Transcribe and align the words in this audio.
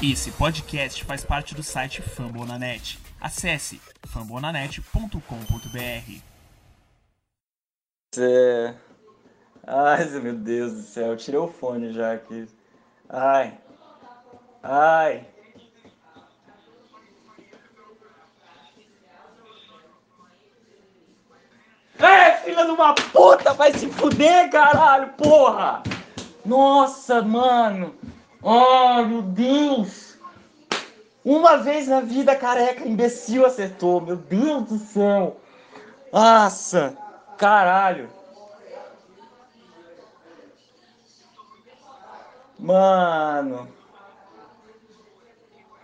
Esse 0.00 0.30
podcast 0.30 1.04
faz 1.04 1.24
parte 1.24 1.56
do 1.56 1.62
site 1.64 2.02
Fambonanet. 2.02 3.00
Acesse 3.20 3.80
fambonanet.com.br. 4.06 6.22
É... 8.16 8.74
Ai, 9.66 10.04
meu 10.20 10.36
Deus 10.36 10.74
do 10.74 10.82
céu, 10.82 11.16
tirei 11.16 11.40
o 11.40 11.48
fone 11.48 11.92
já 11.92 12.12
aqui. 12.12 12.46
Ai. 13.08 13.58
Ai. 14.62 15.26
É, 21.98 22.36
filha 22.44 22.64
de 22.64 22.70
uma 22.70 22.94
puta, 22.94 23.52
vai 23.52 23.72
se 23.72 23.88
fuder, 23.88 24.48
caralho, 24.48 25.08
porra! 25.14 25.82
Nossa, 26.46 27.20
mano! 27.20 27.92
Oh, 28.42 29.02
meu 29.04 29.22
Deus! 29.22 30.16
Uma 31.24 31.56
vez 31.58 31.88
na 31.88 32.00
vida, 32.00 32.34
careca, 32.34 32.86
imbecil 32.86 33.44
acertou. 33.44 34.00
Meu 34.00 34.16
Deus 34.16 34.64
do 34.64 34.78
céu! 34.78 35.40
Nossa! 36.12 36.96
Caralho! 37.36 38.08
Mano! 42.58 43.68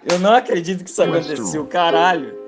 Eu 0.05 0.19
não 0.19 0.35
acredito 0.35 0.85
que 0.85 0.91
isso 0.91 1.03
aconteceu, 1.03 1.67
caralho! 1.67 2.44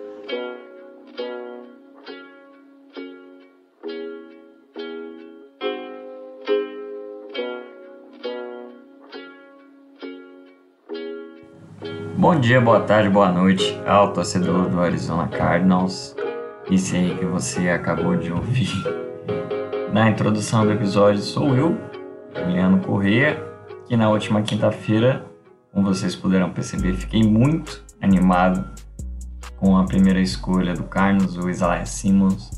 Bom 12.26 12.40
dia, 12.40 12.60
boa 12.60 12.80
tarde, 12.80 13.08
boa 13.08 13.30
noite 13.30 13.80
ao 13.86 14.12
torcedor 14.12 14.68
do 14.68 14.80
Arizona 14.80 15.28
Cardinals. 15.28 16.12
Isso 16.68 16.96
aí 16.96 17.16
que 17.16 17.24
você 17.24 17.68
acabou 17.68 18.16
de 18.16 18.32
ouvir 18.32 18.68
na 19.92 20.10
introdução 20.10 20.66
do 20.66 20.72
episódio 20.72 21.22
sou 21.22 21.56
eu, 21.56 21.78
Juliano 22.34 22.80
Corrêa, 22.80 23.40
que 23.86 23.96
na 23.96 24.10
última 24.10 24.42
quinta-feira, 24.42 25.24
como 25.72 25.86
vocês 25.86 26.16
puderam 26.16 26.50
perceber, 26.50 26.94
fiquei 26.94 27.22
muito 27.22 27.84
animado 28.02 28.72
com 29.58 29.78
a 29.78 29.84
primeira 29.84 30.20
escolha 30.20 30.74
do 30.74 30.82
Cardinals, 30.82 31.36
o 31.36 31.48
Isaiah 31.48 31.86
Simmons 31.86 32.50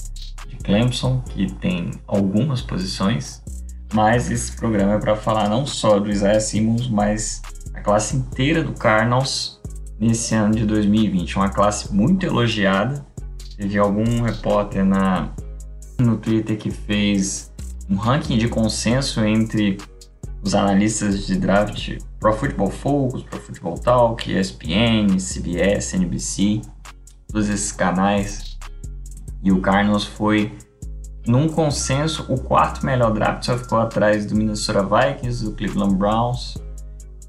de 0.48 0.56
Clemson, 0.56 1.20
que 1.28 1.52
tem 1.52 1.90
algumas 2.06 2.62
posições, 2.62 3.42
mas 3.92 4.30
esse 4.30 4.50
programa 4.56 4.94
é 4.94 4.98
para 4.98 5.14
falar 5.14 5.46
não 5.46 5.66
só 5.66 5.98
do 5.98 6.08
Isaiah 6.08 6.40
Simmons, 6.40 6.88
mas 6.88 7.42
a 7.74 7.82
classe 7.82 8.16
inteira 8.16 8.64
do 8.64 8.72
Cardinals 8.72 9.57
nesse 9.98 10.34
ano 10.34 10.54
de 10.54 10.64
2020. 10.64 11.36
Uma 11.36 11.48
classe 11.48 11.94
muito 11.94 12.24
elogiada. 12.24 13.04
Teve 13.56 13.78
algum 13.78 14.22
repórter 14.22 14.84
na, 14.84 15.30
no 15.98 16.16
Twitter 16.16 16.56
que 16.56 16.70
fez 16.70 17.52
um 17.90 17.96
ranking 17.96 18.38
de 18.38 18.48
consenso 18.48 19.24
entre 19.24 19.78
os 20.42 20.54
analistas 20.54 21.26
de 21.26 21.36
draft 21.36 21.98
Pro 22.20 22.32
Football 22.32 22.70
Focus, 22.70 23.22
Pro 23.24 23.40
Football 23.40 23.78
Talk, 23.78 24.32
ESPN, 24.32 25.18
CBS, 25.18 25.94
NBC, 25.94 26.62
todos 27.28 27.48
esses 27.48 27.72
canais. 27.72 28.56
E 29.42 29.50
o 29.50 29.60
Cardinals 29.60 30.04
foi, 30.04 30.52
num 31.26 31.48
consenso, 31.48 32.24
o 32.28 32.40
quarto 32.40 32.84
melhor 32.84 33.12
draft, 33.12 33.44
só 33.44 33.56
ficou 33.56 33.78
atrás 33.78 34.26
do 34.26 34.36
Minnesota 34.36 34.82
Vikings, 34.82 35.44
do 35.44 35.52
Cleveland 35.52 35.96
Browns 35.96 36.56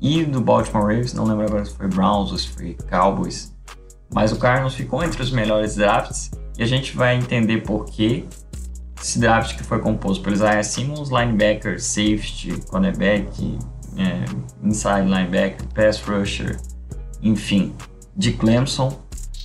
e 0.02 0.24
do 0.24 0.42
Baltimore 0.42 0.84
Ravens, 0.84 1.14
não 1.14 1.26
lembro 1.26 1.46
agora 1.46 1.66
se 1.66 1.74
foi 1.74 1.88
Browns 1.88 2.32
ou 2.32 2.38
se 2.38 2.48
foi 2.50 2.78
Cowboys, 2.90 3.54
mas 4.14 4.32
o 4.32 4.38
Cardinals 4.38 4.76
ficou 4.76 5.04
entre 5.04 5.22
os 5.22 5.32
melhores 5.32 5.76
drafts 5.76 6.32
e 6.58 6.64
a 6.64 6.66
gente 6.66 6.96
vai 6.96 7.16
entender 7.16 7.62
por 7.62 7.86
que 7.86 8.28
esse 9.02 9.20
draft 9.20 9.56
que 9.56 9.64
foi 9.64 9.80
composto 9.80 10.24
por 10.24 10.34
Isaiah 10.34 10.64
Simmons, 10.64 11.10
linebacker, 11.10 11.82
safety, 11.82 12.60
cornerback, 12.70 13.58
é, 13.98 14.26
inside 14.64 15.04
linebacker, 15.04 15.66
pass 15.74 16.02
rusher, 16.02 16.60
enfim, 17.22 17.74
de 18.16 18.34
Clemson. 18.34 19.00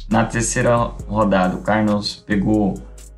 Na 0.08 0.24
terceira 0.24 0.76
rodada, 1.08 1.56
o 1.56 1.62
Cardinals 1.62 2.16
pegou 2.26 2.74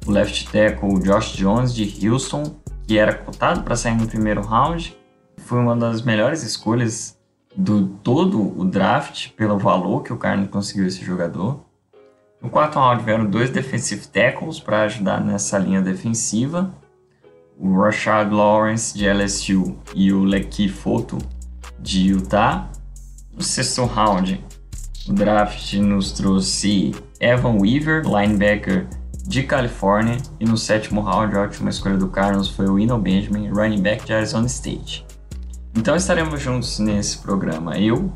o 0.06 0.10
left 0.10 0.50
tackle 0.50 1.00
Josh 1.00 1.32
Jones 1.32 1.74
de 1.74 2.06
Houston, 2.06 2.56
que 2.86 2.98
era 2.98 3.14
cotado 3.14 3.62
para 3.62 3.74
sair 3.74 3.96
no 3.96 4.06
primeiro 4.06 4.42
round. 4.42 4.96
Foi 5.38 5.58
uma 5.58 5.74
das 5.74 6.02
melhores 6.02 6.42
escolhas 6.42 7.15
do 7.56 7.86
todo 7.86 8.60
o 8.60 8.64
draft 8.64 9.30
pelo 9.30 9.58
valor 9.58 10.02
que 10.02 10.12
o 10.12 10.18
Cardinals 10.18 10.50
conseguiu 10.50 10.86
esse 10.86 11.02
jogador. 11.02 11.64
No 12.42 12.50
quarto 12.50 12.78
round 12.78 13.02
vieram 13.02 13.24
dois 13.24 13.48
defensive 13.48 14.06
tackles 14.08 14.60
para 14.60 14.82
ajudar 14.82 15.24
nessa 15.24 15.58
linha 15.58 15.80
defensiva. 15.80 16.74
O 17.58 17.80
Rashad 17.80 18.30
Lawrence 18.30 18.96
de 18.96 19.08
LSU 19.10 19.78
e 19.94 20.12
o 20.12 20.22
Leki 20.22 20.68
Foto 20.68 21.16
de 21.78 22.08
Utah. 22.08 22.70
No 23.34 23.42
sexto 23.42 23.84
round, 23.84 24.44
o 25.08 25.12
draft 25.14 25.72
nos 25.74 26.12
trouxe 26.12 26.94
Evan 27.18 27.58
Weaver, 27.58 28.02
linebacker 28.04 28.86
de 29.26 29.42
Califórnia. 29.42 30.18
E 30.38 30.44
no 30.44 30.58
sétimo 30.58 31.00
round, 31.00 31.34
a 31.34 31.40
última 31.40 31.70
escolha 31.70 31.96
do 31.96 32.08
Cardinals 32.08 32.48
foi 32.48 32.66
o 32.66 32.78
Eno 32.78 32.98
Benjamin, 32.98 33.48
running 33.48 33.80
back 33.80 34.04
de 34.04 34.12
Arizona 34.12 34.46
State. 34.46 35.05
Então 35.76 35.94
estaremos 35.94 36.40
juntos 36.40 36.78
nesse 36.78 37.18
programa. 37.18 37.78
Eu 37.78 38.10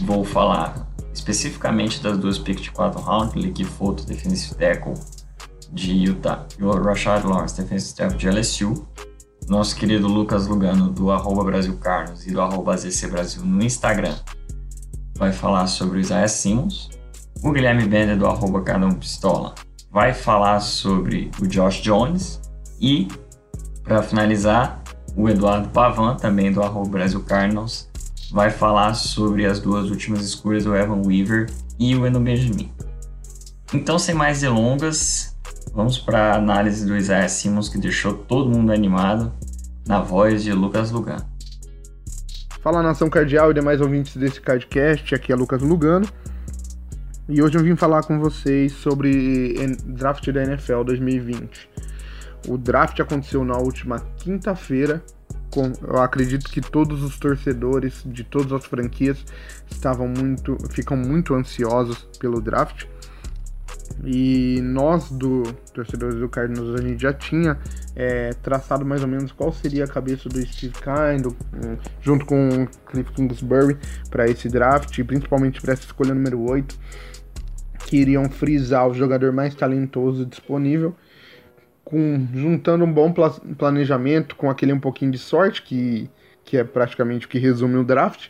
vou 0.00 0.24
falar 0.24 0.88
especificamente 1.14 2.02
das 2.02 2.18
duas 2.18 2.36
picks 2.36 2.64
de 2.64 2.72
4 2.72 3.00
rounds, 3.00 3.34
Lick 3.34 3.64
Foto, 3.64 4.04
defensive 4.04 4.56
tackle 4.56 4.94
de 5.72 5.92
Utah, 5.92 6.46
e 6.58 6.64
o 6.64 6.70
Rashad 6.72 7.24
Lawrence, 7.24 7.60
defensive 7.60 7.94
tackle 7.94 8.18
de 8.18 8.28
LSU. 8.28 8.88
Nosso 9.48 9.76
querido 9.76 10.08
Lucas 10.08 10.48
Lugano, 10.48 10.90
do 10.90 11.12
arroba 11.12 11.44
Brasil 11.44 11.76
Carlos 11.78 12.26
e 12.26 12.32
do 12.32 12.40
arroba 12.40 12.76
ZC 12.76 13.06
Brasil 13.06 13.42
no 13.44 13.62
Instagram, 13.62 14.16
vai 15.16 15.32
falar 15.32 15.66
sobre 15.68 15.98
o 15.98 16.00
Isaiah 16.00 16.28
Simmons. 16.28 16.90
O 17.42 17.52
Guilherme 17.52 17.86
Bender, 17.86 18.18
do 18.18 18.26
arroba 18.26 18.62
Cada 18.62 18.84
um 18.84 18.94
Pistola, 18.94 19.54
vai 19.92 20.12
falar 20.12 20.58
sobre 20.58 21.30
o 21.40 21.46
Josh 21.46 21.80
Jones. 21.80 22.40
E, 22.80 23.08
para 23.84 24.02
finalizar, 24.02 24.82
o 25.16 25.28
Eduardo 25.28 25.68
Pavan, 25.68 26.16
também 26.16 26.52
do 26.52 26.62
arroba 26.62 26.90
Brasil 26.90 27.20
Cardinals, 27.22 27.88
vai 28.30 28.50
falar 28.50 28.94
sobre 28.94 29.46
as 29.46 29.60
duas 29.60 29.90
últimas 29.90 30.24
escolhas, 30.24 30.66
o 30.66 30.74
Evan 30.74 31.02
Weaver 31.04 31.50
e 31.78 31.94
o 31.94 32.06
Eno 32.06 32.20
Benjamin. 32.20 32.70
Então, 33.72 33.98
sem 33.98 34.14
mais 34.14 34.40
delongas, 34.40 35.36
vamos 35.74 35.98
para 35.98 36.32
a 36.32 36.36
análise 36.36 36.86
do 36.86 36.96
Isaiah 36.96 37.28
Simmons, 37.28 37.68
que 37.68 37.78
deixou 37.78 38.14
todo 38.14 38.50
mundo 38.50 38.72
animado, 38.72 39.32
na 39.86 40.00
voz 40.00 40.42
de 40.42 40.52
Lucas 40.52 40.90
Lugano. 40.90 41.26
Fala 42.60 42.82
nação 42.82 43.08
cardial 43.08 43.50
e 43.50 43.54
demais 43.54 43.80
ouvintes 43.80 44.16
desse 44.16 44.40
cardcast, 44.40 45.14
aqui 45.14 45.32
é 45.32 45.36
Lucas 45.36 45.62
Lugano. 45.62 46.06
E 47.28 47.42
hoje 47.42 47.56
eu 47.56 47.62
vim 47.62 47.76
falar 47.76 48.02
com 48.02 48.18
vocês 48.18 48.72
sobre 48.72 49.76
draft 49.84 50.30
da 50.30 50.42
NFL 50.42 50.82
2020. 50.82 51.68
O 52.46 52.56
draft 52.56 53.00
aconteceu 53.00 53.44
na 53.44 53.56
última 53.56 53.98
quinta-feira. 54.16 55.02
Eu 55.82 56.00
acredito 56.00 56.48
que 56.50 56.60
todos 56.60 57.02
os 57.02 57.18
torcedores 57.18 58.02
de 58.06 58.22
todas 58.22 58.52
as 58.52 58.64
franquias 58.64 59.24
estavam 59.68 60.06
muito, 60.06 60.56
ficam 60.70 60.96
muito 60.96 61.34
ansiosos 61.34 62.06
pelo 62.20 62.40
draft. 62.40 62.86
E 64.04 64.60
nós, 64.62 65.10
do 65.10 65.42
torcedores 65.74 66.20
do 66.20 66.28
Cardinals, 66.28 66.78
a 66.78 66.82
gente 66.82 67.02
já 67.02 67.12
tinha 67.12 67.58
é, 67.96 68.30
traçado 68.34 68.84
mais 68.84 69.02
ou 69.02 69.08
menos 69.08 69.32
qual 69.32 69.52
seria 69.52 69.84
a 69.84 69.88
cabeça 69.88 70.28
do 70.28 70.40
Steve 70.46 70.74
Kind, 70.74 71.26
junto 72.00 72.24
com 72.24 72.48
o 72.48 72.66
Cliff 72.86 73.10
Kingsbury, 73.12 73.76
para 74.08 74.28
esse 74.28 74.48
draft, 74.48 75.02
principalmente 75.04 75.60
para 75.60 75.72
essa 75.72 75.82
escolha 75.82 76.14
número 76.14 76.40
8, 76.48 76.78
que 77.86 77.96
iriam 77.96 78.28
frisar 78.28 78.86
o 78.86 78.94
jogador 78.94 79.32
mais 79.32 79.54
talentoso 79.54 80.24
disponível 80.24 80.94
com, 81.88 82.28
juntando 82.34 82.84
um 82.84 82.92
bom 82.92 83.14
planejamento 83.56 84.36
com 84.36 84.50
aquele 84.50 84.74
um 84.74 84.78
pouquinho 84.78 85.10
de 85.10 85.16
sorte, 85.16 85.62
que, 85.62 86.10
que 86.44 86.58
é 86.58 86.62
praticamente 86.62 87.24
o 87.24 87.28
que 87.30 87.38
resume 87.38 87.76
o 87.76 87.84
draft, 87.84 88.28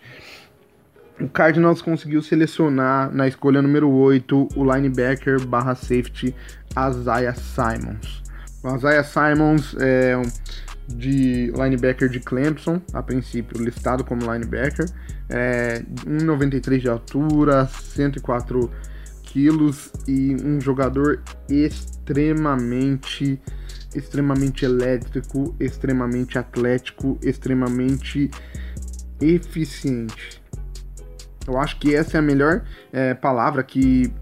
o 1.20 1.28
Cardinals 1.28 1.82
conseguiu 1.82 2.22
selecionar 2.22 3.12
na 3.12 3.26
escolha 3.26 3.60
número 3.60 3.90
8 3.90 4.50
o 4.54 4.72
linebacker 4.72 5.44
barra 5.44 5.74
safety 5.74 6.32
Isaiah 6.70 7.34
Simons. 7.34 8.22
O 8.62 8.76
Isaiah 8.76 9.02
Simons 9.02 9.74
é 9.80 10.14
de 10.86 11.52
linebacker 11.56 12.08
de 12.08 12.20
Clemson, 12.20 12.80
a 12.92 13.02
princípio 13.02 13.60
listado 13.60 14.04
como 14.04 14.32
linebacker, 14.32 14.86
é 15.28 15.82
1,93 16.06 16.78
de 16.78 16.88
altura, 16.88 17.66
104 17.66 18.70
quilos 19.28 19.92
e 20.06 20.34
um 20.42 20.60
jogador 20.60 21.22
extremamente, 21.48 23.40
extremamente 23.94 24.64
elétrico, 24.64 25.54
extremamente 25.60 26.38
atlético, 26.38 27.18
extremamente 27.22 28.30
eficiente. 29.20 30.42
Eu 31.46 31.58
acho 31.58 31.78
que 31.78 31.94
essa 31.94 32.16
é 32.16 32.20
a 32.20 32.22
melhor 32.22 32.64
é, 32.92 33.14
palavra 33.14 33.62
que, 33.62 34.12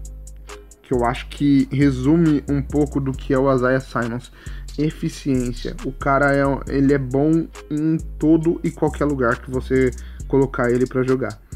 que 0.81 0.93
eu 0.93 1.05
acho 1.05 1.27
que 1.29 1.67
resume 1.71 2.43
um 2.49 2.61
pouco 2.61 2.99
do 2.99 3.11
que 3.11 3.33
é 3.33 3.39
o 3.39 3.53
Isaiah 3.53 3.79
Simons. 3.79 4.31
Eficiência. 4.77 5.75
O 5.85 5.91
cara 5.91 6.33
é, 6.35 6.43
ele 6.67 6.93
é 6.93 6.97
bom 6.97 7.47
em 7.69 7.97
todo 8.19 8.59
e 8.63 8.69
qualquer 8.69 9.05
lugar 9.05 9.41
que 9.41 9.49
você 9.49 9.89
colocar 10.27 10.69
ele 10.69 10.85
para 10.85 11.03
jogar. 11.03 11.46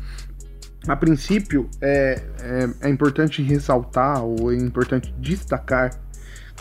A 0.88 0.96
princípio, 0.96 1.70
é, 1.80 2.24
é, 2.40 2.88
é, 2.88 2.90
importante 2.90 3.42
ressaltar 3.44 4.24
ou 4.24 4.52
é 4.52 4.56
importante 4.56 5.14
destacar 5.20 5.92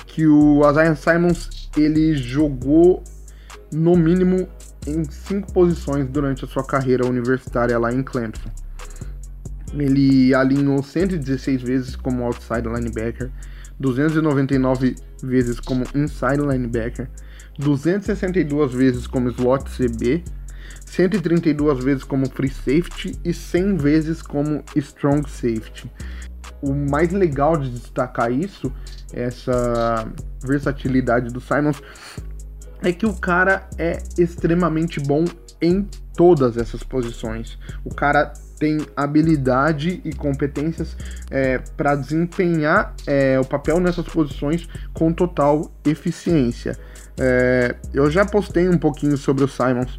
que 0.07 0.27
o 0.27 0.61
Isaiah 0.69 0.95
Simons 0.95 1.71
ele 1.75 2.15
jogou 2.17 3.03
no 3.73 3.97
mínimo 3.97 4.47
em 4.87 5.05
cinco 5.05 5.53
posições 5.53 6.07
durante 6.09 6.45
a 6.45 6.49
sua 6.49 6.65
carreira 6.65 7.07
universitária 7.07 7.79
lá 7.79 7.93
em 7.93 8.03
Clemson. 8.03 8.51
Ele 9.73 10.35
alinhou 10.35 10.83
116 10.83 11.63
vezes 11.63 11.97
como 11.97 12.25
outside 12.25 12.69
linebacker, 12.69 13.31
299 13.79 14.97
vezes 15.23 15.61
como 15.61 15.85
inside 15.95 16.43
linebacker, 16.43 17.09
262 17.59 18.75
vezes 18.75 19.07
como 19.07 19.31
slot 19.31 19.65
CB, 19.71 20.25
132 20.85 21.85
vezes 21.85 22.05
como 22.05 22.29
free 22.29 22.51
safety 22.51 23.19
e 23.25 23.33
100 23.33 23.77
vezes 23.77 24.23
como 24.23 24.63
strong 24.77 25.29
safety. 25.29 25.91
O 26.63 26.75
mais 26.75 27.13
legal 27.13 27.57
de 27.57 27.71
destacar 27.71 28.31
isso, 28.31 28.73
essa 29.13 30.07
versatilidade 30.43 31.33
do 31.33 31.41
Simons, 31.41 31.81
é 32.83 32.93
que 32.93 33.07
o 33.07 33.15
cara 33.15 33.69
é 33.79 33.99
extremamente 34.19 35.01
bom 35.01 35.25
em 35.61 35.87
todas 36.15 36.57
essas 36.57 36.83
posições. 36.83 37.59
O 37.85 37.95
cara 37.95 38.33
tem 38.59 38.79
habilidade 38.95 40.03
e 40.05 40.13
competências 40.13 40.95
é, 41.31 41.59
para 41.77 41.95
desempenhar 41.95 42.95
é, 43.07 43.41
o 43.41 43.45
papel 43.45 43.81
nessas 43.81 44.05
posições 44.05 44.69
com 44.93 45.13
total 45.13 45.73
eficiência. 45.85 46.77
É, 47.19 47.75
eu 47.93 48.11
já 48.11 48.25
postei 48.25 48.69
um 48.69 48.79
pouquinho 48.79 49.17
sobre 49.17 49.45
o 49.45 49.49
Simons 49.49 49.99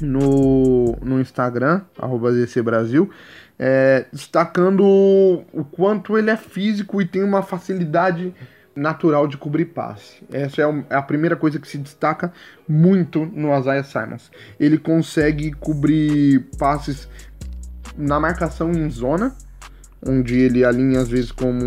no, 0.00 0.96
no 1.02 1.20
Instagram, 1.20 1.82
arroba 1.98 2.30
Brasil, 2.64 3.10
é, 3.58 4.06
destacando 4.12 4.84
o 4.84 5.64
quanto 5.64 6.18
ele 6.18 6.30
é 6.30 6.36
físico 6.36 7.00
e 7.00 7.06
tem 7.06 7.22
uma 7.22 7.42
facilidade 7.42 8.34
natural 8.74 9.26
de 9.26 9.38
cobrir 9.38 9.66
passe. 9.66 10.22
Essa 10.30 10.62
é, 10.62 10.84
é 10.90 10.96
a 10.96 11.02
primeira 11.02 11.34
coisa 11.34 11.58
que 11.58 11.66
se 11.66 11.78
destaca 11.78 12.32
muito 12.68 13.24
no 13.24 13.58
Isaiah 13.58 13.82
Simons. 13.82 14.30
Ele 14.60 14.76
consegue 14.76 15.52
cobrir 15.52 16.46
passes 16.58 17.08
na 17.96 18.20
marcação 18.20 18.70
em 18.72 18.90
zona, 18.90 19.34
onde 20.06 20.38
ele 20.38 20.62
alinha 20.62 21.00
às 21.00 21.08
vezes 21.08 21.32
como 21.32 21.58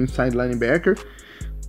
inside 0.00 0.36
linebacker, 0.36 0.98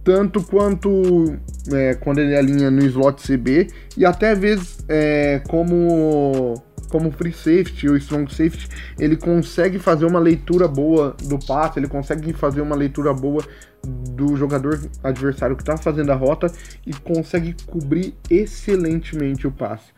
tanto 0.04 0.42
quanto 0.42 1.38
é, 1.72 1.94
quando 1.96 2.20
ele 2.20 2.36
alinha 2.36 2.72
no 2.72 2.84
slot 2.86 3.22
CB 3.22 3.68
e 3.98 4.06
até 4.06 4.34
vezes 4.34 4.78
é, 4.88 5.42
como 5.48 6.56
como 6.90 7.12
free 7.12 7.32
safety 7.32 7.88
ou 7.88 7.96
strong 7.98 8.34
safety, 8.34 8.68
ele 8.98 9.16
consegue 9.16 9.78
fazer 9.78 10.06
uma 10.06 10.20
leitura 10.20 10.68
boa 10.68 11.16
do 11.24 11.38
passe, 11.38 11.80
ele 11.80 11.88
consegue 11.88 12.34
fazer 12.34 12.62
uma 12.62 12.76
leitura 12.76 13.14
boa 13.14 13.44
do 13.84 14.36
jogador 14.36 14.80
adversário 15.04 15.56
que 15.56 15.62
está 15.62 15.78
fazendo 15.78 16.12
a 16.12 16.16
rota 16.16 16.52
e 16.86 16.94
consegue 16.94 17.56
cobrir 17.66 18.16
excelentemente 18.30 19.48
o 19.48 19.52
passe. 19.52 19.92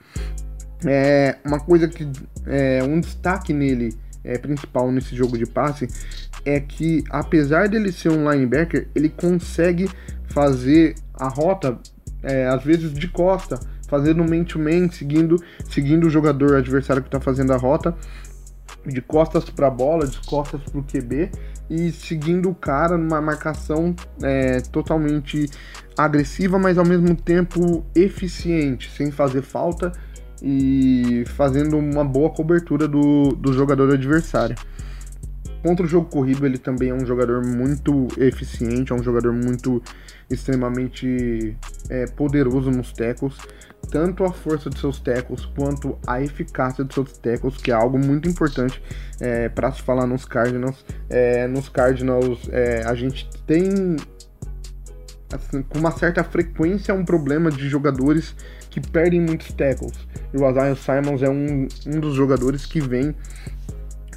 É 0.86 1.38
uma 1.46 1.60
coisa 1.60 1.88
que 1.88 2.08
é 2.46 2.84
um 2.84 3.00
destaque 3.00 3.54
nele 3.54 3.96
é, 4.24 4.38
principal 4.38 4.92
nesse 4.92 5.16
jogo 5.16 5.38
de 5.38 5.46
passe 5.46 5.88
é 6.46 6.60
que 6.60 7.04
apesar 7.10 7.68
dele 7.68 7.92
ser 7.92 8.10
um 8.10 8.30
linebacker, 8.30 8.88
ele 8.96 9.10
consegue 9.10 9.90
fazer 10.28 10.96
a 11.14 11.28
rota 11.28 11.78
é, 12.24 12.48
às 12.48 12.64
vezes 12.64 12.94
de 12.94 13.08
costa, 13.08 13.60
fazendo 13.88 14.24
man-to-man, 14.24 14.90
seguindo, 14.90 15.36
seguindo 15.70 16.08
o 16.08 16.10
jogador 16.10 16.56
adversário 16.56 17.02
que 17.02 17.08
está 17.08 17.20
fazendo 17.20 17.52
a 17.52 17.58
rota, 17.58 17.96
de 18.86 19.02
costas 19.02 19.50
para 19.50 19.68
a 19.68 19.72
bola, 19.72 20.08
de 20.08 20.20
costas 20.22 20.62
para 20.62 20.80
o 20.80 20.84
QB 20.84 21.32
e 21.70 21.92
seguindo 21.92 22.50
o 22.50 22.56
cara 22.56 22.98
numa 22.98 23.22
marcação 23.22 23.96
é, 24.24 24.60
totalmente 24.60 25.50
agressiva, 25.98 26.58
mas 26.58 26.78
ao 26.78 26.86
mesmo 26.86 27.16
tempo 27.16 27.86
eficiente, 27.96 28.90
sem 28.90 29.12
fazer 29.12 29.42
falta 29.42 29.92
e 30.42 31.24
fazendo 31.36 31.78
uma 31.78 32.04
boa 32.04 32.30
cobertura 32.30 32.88
do, 32.88 33.30
do 33.36 33.54
jogador 33.54 33.94
adversário. 33.94 34.56
Contra 35.62 35.86
o 35.86 35.90
jogo 35.90 36.10
corrido, 36.10 36.46
ele 36.46 36.58
também 36.58 36.90
é 36.90 36.94
um 36.94 37.06
jogador 37.06 37.46
muito 37.46 38.08
eficiente, 38.18 38.92
é 38.92 38.96
um 38.96 39.04
jogador 39.04 39.32
muito 39.32 39.82
extremamente 40.28 41.56
é, 41.88 42.06
poderoso 42.08 42.72
nos 42.72 42.92
tackles. 42.92 43.36
Tanto 43.92 44.24
a 44.24 44.32
força 44.32 44.70
de 44.70 44.80
seus 44.80 45.00
tackles 45.00 45.46
quanto 45.46 45.98
a 46.08 46.22
eficácia 46.22 46.84
de 46.84 46.94
seus 46.94 47.18
tackles, 47.18 47.58
que 47.58 47.72
é 47.72 47.74
algo 47.74 48.00
muito 48.00 48.28
importante 48.28 48.82
é, 49.20 49.50
para 49.50 49.72
se 49.72 49.82
falar 49.82 50.08
nos 50.08 50.26
Cardinals. 50.26 50.84
É, 51.10 51.48
nos 51.48 51.70
Cardinals, 51.70 52.50
é, 52.52 52.84
a 52.86 52.96
gente 52.96 53.30
tem 53.46 53.98
assim, 55.32 55.62
com 55.62 55.80
uma 55.80 55.92
certa 55.92 56.24
frequência 56.24 56.94
um 56.94 57.06
problema 57.06 57.52
de 57.52 57.68
jogadores 57.70 58.36
que 58.70 58.80
perdem 58.80 59.22
muitos 59.22 59.52
tackles. 59.54 59.98
E 60.34 60.38
o 60.38 60.50
Isaiah 60.50 60.76
Simons 60.76 61.22
é 61.22 61.30
um, 61.30 61.68
um 61.88 62.00
dos 62.00 62.16
jogadores 62.16 62.66
que 62.66 62.80
vem 62.80 63.16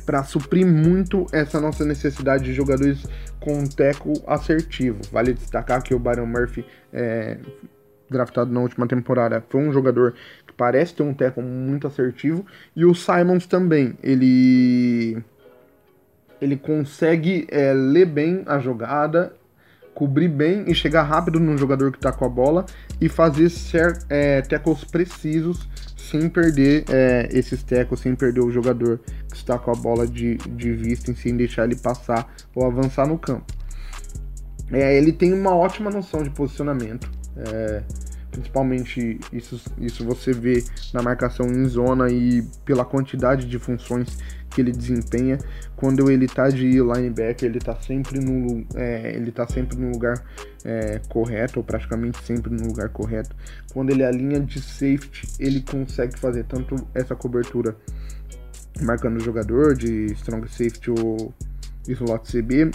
para 0.04 0.22
suprir 0.22 0.66
muito 0.66 1.26
essa 1.32 1.60
nossa 1.60 1.84
necessidade 1.84 2.44
de 2.44 2.52
jogadores 2.52 3.04
com 3.40 3.58
um 3.58 3.66
teco 3.66 4.12
assertivo. 4.26 5.00
Vale 5.10 5.32
destacar 5.32 5.82
que 5.82 5.94
o 5.94 5.98
Byron 5.98 6.26
Murphy, 6.26 6.64
é, 6.92 7.38
draftado 8.10 8.52
na 8.52 8.60
última 8.60 8.86
temporada, 8.86 9.42
foi 9.48 9.60
um 9.60 9.72
jogador 9.72 10.14
que 10.46 10.52
parece 10.54 10.94
ter 10.94 11.02
um 11.02 11.14
teco 11.14 11.40
muito 11.40 11.86
assertivo. 11.86 12.44
E 12.76 12.84
o 12.84 12.94
Simons 12.94 13.46
também, 13.46 13.96
ele 14.02 15.22
ele 16.40 16.56
consegue 16.56 17.46
é, 17.50 17.72
ler 17.72 18.04
bem 18.06 18.42
a 18.46 18.58
jogada, 18.58 19.34
cobrir 19.94 20.28
bem 20.28 20.64
e 20.66 20.74
chegar 20.74 21.04
rápido 21.04 21.38
no 21.38 21.56
jogador 21.56 21.92
que 21.92 21.98
está 21.98 22.12
com 22.12 22.24
a 22.24 22.28
bola 22.28 22.66
e 23.00 23.08
fazer 23.08 23.50
é, 24.08 24.42
tackles 24.42 24.84
precisos 24.84 25.68
sem 25.96 26.28
perder 26.28 26.84
é, 26.90 27.28
esses 27.32 27.62
tecos, 27.62 28.00
sem 28.00 28.14
perder 28.14 28.40
o 28.40 28.50
jogador 28.50 29.00
que 29.30 29.36
está 29.36 29.58
com 29.58 29.70
a 29.70 29.74
bola 29.74 30.06
de, 30.06 30.36
de 30.36 30.72
vista 30.72 31.10
e 31.10 31.16
sem 31.16 31.36
deixar 31.36 31.64
ele 31.64 31.76
passar 31.76 32.32
ou 32.54 32.66
avançar 32.66 33.06
no 33.06 33.18
campo. 33.18 33.46
É, 34.70 34.96
ele 34.96 35.12
tem 35.12 35.32
uma 35.32 35.54
ótima 35.54 35.90
noção 35.90 36.22
de 36.22 36.30
posicionamento, 36.30 37.10
é, 37.36 37.82
principalmente 38.30 39.20
isso, 39.32 39.60
isso 39.78 40.04
você 40.04 40.32
vê 40.32 40.64
na 40.92 41.02
marcação 41.02 41.46
em 41.46 41.64
zona 41.66 42.10
e 42.10 42.42
pela 42.64 42.84
quantidade 42.84 43.46
de 43.46 43.58
funções 43.58 44.18
que 44.54 44.60
ele 44.60 44.72
desempenha. 44.72 45.38
Quando 45.76 46.10
ele 46.10 46.26
tá 46.28 46.48
de 46.48 46.80
linebacker, 46.80 47.48
ele 47.48 47.58
tá 47.58 47.74
sempre 47.76 48.18
no, 48.20 48.64
é, 48.74 49.14
ele 49.14 49.32
tá 49.32 49.46
sempre 49.46 49.76
no 49.76 49.90
lugar 49.90 50.24
é, 50.64 51.00
correto, 51.08 51.58
ou 51.58 51.64
praticamente 51.64 52.22
sempre 52.24 52.54
no 52.54 52.68
lugar 52.68 52.88
correto. 52.88 53.34
Quando 53.72 53.90
ele 53.90 54.04
alinha 54.04 54.40
de 54.40 54.60
safety, 54.60 55.26
ele 55.38 55.60
consegue 55.60 56.18
fazer 56.18 56.44
tanto 56.44 56.76
essa 56.94 57.14
cobertura 57.14 57.76
marcando 58.80 59.16
o 59.16 59.20
jogador 59.20 59.74
de 59.74 60.06
strong 60.12 60.48
safety 60.48 60.90
ou 60.90 61.34
slot 61.88 62.30
CB. 62.30 62.70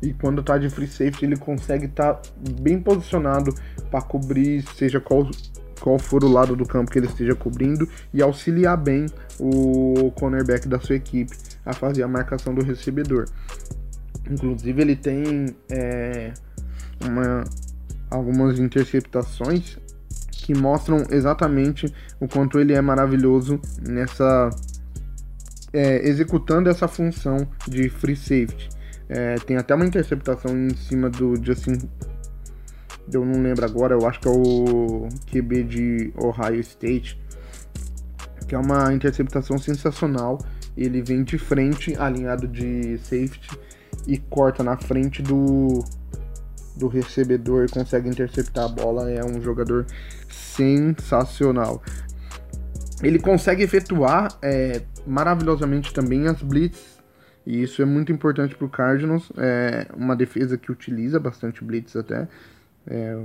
E 0.00 0.12
quando 0.12 0.44
tá 0.44 0.56
de 0.56 0.70
free 0.70 0.86
safety, 0.86 1.24
ele 1.24 1.36
consegue 1.36 1.86
estar 1.86 2.14
tá 2.14 2.30
bem 2.60 2.80
posicionado 2.80 3.52
para 3.90 4.00
cobrir, 4.00 4.62
seja 4.76 5.00
qual 5.00 5.28
qual 5.78 5.98
for 5.98 6.24
o 6.24 6.28
lado 6.28 6.54
do 6.54 6.66
campo 6.66 6.90
que 6.90 6.98
ele 6.98 7.06
esteja 7.06 7.34
cobrindo 7.34 7.88
e 8.12 8.22
auxiliar 8.22 8.76
bem 8.76 9.06
o 9.38 10.10
cornerback 10.12 10.68
da 10.68 10.78
sua 10.80 10.96
equipe 10.96 11.36
a 11.64 11.72
fazer 11.72 12.02
a 12.02 12.08
marcação 12.08 12.54
do 12.54 12.62
recebedor. 12.62 13.26
Inclusive 14.30 14.82
ele 14.82 14.96
tem 14.96 15.46
é, 15.70 16.32
uma, 17.04 17.44
algumas 18.10 18.58
interceptações 18.58 19.78
que 20.30 20.54
mostram 20.54 21.04
exatamente 21.10 21.92
o 22.20 22.26
quanto 22.26 22.58
ele 22.58 22.72
é 22.72 22.80
maravilhoso 22.80 23.60
nessa 23.86 24.50
é, 25.72 26.08
executando 26.08 26.68
essa 26.68 26.88
função 26.88 27.46
de 27.66 27.88
free 27.88 28.16
safety. 28.16 28.68
É, 29.08 29.36
tem 29.36 29.56
até 29.56 29.74
uma 29.74 29.86
interceptação 29.86 30.56
em 30.56 30.74
cima 30.74 31.08
do 31.08 31.34
Justin 31.42 31.78
eu 33.12 33.24
não 33.24 33.42
lembro 33.42 33.64
agora, 33.64 33.94
eu 33.94 34.06
acho 34.06 34.20
que 34.20 34.28
é 34.28 34.30
o 34.30 35.08
QB 35.30 35.64
de 35.64 36.12
Ohio 36.16 36.60
State, 36.60 37.20
que 38.46 38.54
é 38.54 38.58
uma 38.58 38.92
interceptação 38.92 39.58
sensacional. 39.58 40.38
Ele 40.76 41.02
vem 41.02 41.24
de 41.24 41.38
frente, 41.38 41.96
alinhado 41.96 42.46
de 42.46 42.98
safety, 42.98 43.58
e 44.06 44.16
corta 44.16 44.62
na 44.62 44.76
frente 44.76 45.22
do, 45.22 45.84
do 46.76 46.88
recebedor 46.88 47.66
e 47.66 47.68
consegue 47.68 48.08
interceptar 48.08 48.64
a 48.64 48.68
bola. 48.68 49.10
É 49.10 49.24
um 49.24 49.40
jogador 49.40 49.86
sensacional. 50.28 51.82
ele 53.02 53.18
consegue 53.18 53.62
efetuar 53.62 54.28
é, 54.42 54.82
maravilhosamente 55.06 55.92
também 55.92 56.26
as 56.26 56.42
blitz. 56.42 56.98
E 57.46 57.62
isso 57.62 57.80
é 57.80 57.84
muito 57.84 58.12
importante 58.12 58.54
para 58.54 58.66
o 58.66 58.68
Cardinals. 58.68 59.32
É 59.36 59.86
uma 59.96 60.14
defesa 60.14 60.58
que 60.58 60.70
utiliza 60.70 61.18
bastante 61.18 61.64
blitz 61.64 61.96
até. 61.96 62.28
É, 62.88 63.22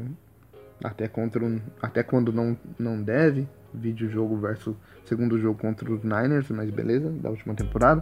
até, 0.84 1.08
contra 1.08 1.43
um, 1.43 1.60
até 1.82 2.03
quando 2.03 2.32
não, 2.32 2.58
não 2.77 3.01
deve. 3.01 3.48
Vídeo 3.74 4.08
jogo 4.10 4.38
versus 4.38 4.75
segundo 5.05 5.39
jogo 5.39 5.60
contra 5.60 5.91
os 5.91 6.03
Niners, 6.03 6.50
mas 6.50 6.70
beleza, 6.70 7.10
da 7.10 7.29
última 7.29 7.55
temporada. 7.55 8.01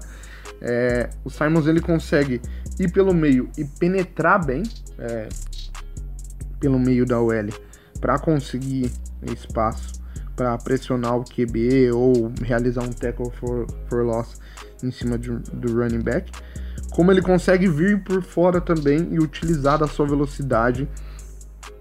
É, 0.62 1.10
o 1.24 1.30
Simons 1.30 1.66
ele 1.68 1.80
consegue 1.80 2.42
ir 2.80 2.92
pelo 2.92 3.14
meio 3.14 3.50
e 3.58 3.64
penetrar 3.64 4.44
bem 4.44 4.64
é, 5.00 5.30
pelo 6.60 6.78
meio 6.78 7.06
da 7.06 7.20
OL 7.20 7.50
para 8.00 8.20
conseguir 8.20 8.92
espaço 9.32 10.02
para 10.36 10.58
pressionar 10.58 11.18
o 11.18 11.24
QB 11.24 11.92
ou 11.92 12.32
realizar 12.42 12.84
um 12.84 12.92
tackle 12.92 13.32
for, 13.32 13.68
for 13.88 14.04
loss 14.04 14.40
em 14.84 14.92
cima 14.92 15.18
de, 15.18 15.30
do 15.30 15.74
running 15.74 16.02
back. 16.02 16.32
Como 16.92 17.12
ele 17.12 17.22
consegue 17.22 17.68
vir 17.68 18.04
por 18.04 18.22
fora 18.24 18.60
também 18.60 19.08
e 19.12 19.20
utilizar 19.20 19.78
da 19.78 19.88
sua 19.88 20.06
velocidade 20.08 20.90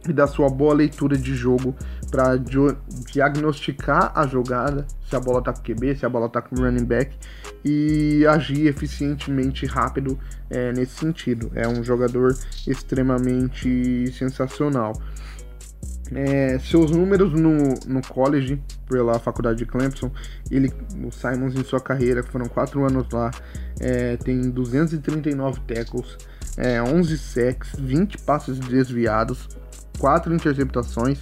e 0.09 0.13
da 0.13 0.27
sua 0.27 0.49
boa 0.49 0.75
leitura 0.75 1.17
de 1.17 1.35
jogo 1.35 1.75
para 2.11 2.37
diagnosticar 2.37 4.13
a 4.15 4.27
jogada, 4.27 4.87
se 5.09 5.15
a 5.15 5.21
bola 5.21 5.43
tá 5.43 5.53
com 5.53 5.63
QB, 5.63 5.97
se 5.97 6.07
a 6.07 6.09
bola 6.09 6.29
tá 6.29 6.41
com 6.41 6.57
running 6.57 6.85
back 6.85 7.17
e 7.65 8.27
agir 8.27 8.67
eficientemente 8.67 9.67
rápido 9.67 10.19
é, 10.49 10.73
nesse 10.73 10.93
sentido. 10.93 11.51
É 11.55 11.69
um 11.69 11.85
jogador 11.85 12.35
extremamente 12.67 14.11
sensacional. 14.13 14.95
É, 16.13 16.59
seus 16.59 16.91
números 16.91 17.33
no, 17.33 17.75
no 17.87 18.03
college, 18.09 18.61
pela 18.89 19.19
faculdade 19.21 19.59
de 19.59 19.67
Clemson, 19.67 20.11
ele, 20.51 20.73
o 21.05 21.13
Simons 21.13 21.55
em 21.55 21.63
sua 21.63 21.81
carreira, 21.81 22.23
foram 22.25 22.47
4 22.47 22.85
anos 22.85 23.09
lá, 23.13 23.31
é, 23.79 24.17
tem 24.17 24.51
239 24.51 25.61
tackles, 25.69 26.17
é, 26.57 26.83
11 26.83 27.17
sacks, 27.17 27.79
20 27.79 28.19
passes 28.19 28.59
desviados, 28.59 29.49
4 29.99 30.35
interceptações, 30.35 31.19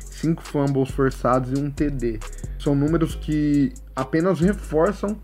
5 0.00 0.42
fumbles 0.42 0.90
forçados 0.90 1.52
e 1.52 1.62
um 1.62 1.70
TD. 1.70 2.20
São 2.58 2.74
números 2.74 3.14
que 3.14 3.72
apenas 3.94 4.40
reforçam 4.40 5.16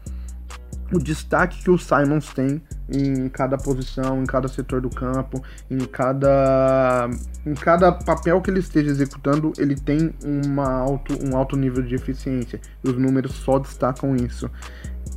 o 0.93 0.99
destaque 0.99 1.63
que 1.63 1.71
o 1.71 1.79
Simons 1.79 2.33
tem 2.33 2.63
em 2.89 3.29
cada 3.29 3.59
posição, 3.59 4.23
em 4.23 4.27
cada 4.27 4.47
setor 4.47 4.81
do 4.81 4.89
campo, 4.89 5.43
em 5.69 5.79
cada, 5.79 7.11
em 7.45 7.55
cada 7.55 7.91
papel 7.91 8.41
que 8.41 8.51
ele 8.51 8.61
esteja 8.61 8.91
executando, 8.91 9.53
ele 9.59 9.75
tem 9.75 10.15
uma 10.25 10.69
alto, 10.69 11.19
um 11.27 11.37
alto 11.37 11.57
nível 11.57 11.83
de 11.83 11.95
eficiência. 11.95 12.61
Os 12.83 12.97
números 12.97 13.33
só 13.33 13.59
destacam 13.59 14.15
isso. 14.15 14.49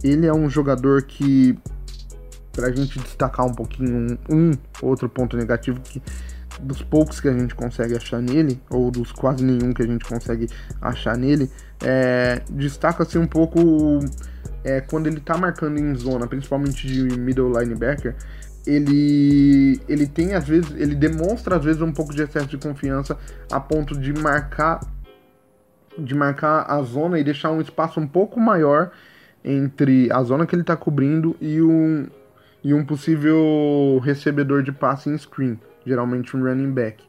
Ele 0.03 0.25
é 0.25 0.33
um 0.33 0.49
jogador 0.49 1.03
que, 1.03 1.57
para 2.51 2.67
a 2.67 2.71
gente 2.71 2.99
destacar 2.99 3.45
um 3.45 3.53
pouquinho, 3.53 4.17
um, 4.29 4.35
um 4.35 4.51
outro 4.81 5.07
ponto 5.07 5.37
negativo 5.37 5.79
que 5.81 6.01
dos 6.61 6.81
poucos 6.81 7.19
que 7.19 7.27
a 7.27 7.33
gente 7.33 7.55
consegue 7.55 7.95
achar 7.95 8.21
nele, 8.21 8.61
ou 8.69 8.91
dos 8.91 9.11
quase 9.11 9.43
nenhum 9.43 9.73
que 9.73 9.81
a 9.81 9.87
gente 9.87 10.05
consegue 10.05 10.47
achar 10.81 11.17
nele, 11.17 11.49
é, 11.83 12.41
destaca-se 12.49 13.17
um 13.17 13.27
pouco 13.27 13.59
é, 14.63 14.81
quando 14.81 15.07
ele 15.07 15.19
tá 15.19 15.37
marcando 15.37 15.79
em 15.79 15.95
zona, 15.95 16.27
principalmente 16.27 16.87
de 16.87 17.17
middle 17.17 17.57
linebacker, 17.59 18.15
ele, 18.65 19.79
ele 19.87 20.05
tem 20.05 20.33
às 20.33 20.47
vezes, 20.47 20.71
ele 20.75 20.95
demonstra 20.95 21.55
às 21.55 21.63
vezes 21.63 21.81
um 21.81 21.91
pouco 21.91 22.13
de 22.13 22.21
excesso 22.21 22.47
de 22.47 22.57
confiança 22.57 23.17
a 23.51 23.59
ponto 23.59 23.97
de 23.97 24.13
marcar 24.13 24.79
de 25.97 26.15
marcar 26.15 26.65
a 26.69 26.81
zona 26.81 27.19
e 27.19 27.23
deixar 27.23 27.51
um 27.51 27.59
espaço 27.59 27.99
um 27.99 28.07
pouco 28.07 28.39
maior 28.39 28.91
entre 29.43 30.11
a 30.11 30.21
zona 30.23 30.45
que 30.45 30.55
ele 30.55 30.61
está 30.61 30.75
cobrindo 30.75 31.35
e 31.41 31.61
um, 31.61 32.07
e 32.63 32.73
um 32.73 32.85
possível 32.85 33.99
recebedor 34.03 34.63
de 34.63 34.71
passe 34.71 35.09
em 35.09 35.17
screen, 35.17 35.59
geralmente 35.89 36.37
um 36.37 36.43
running 36.43 36.71
back. 36.71 37.03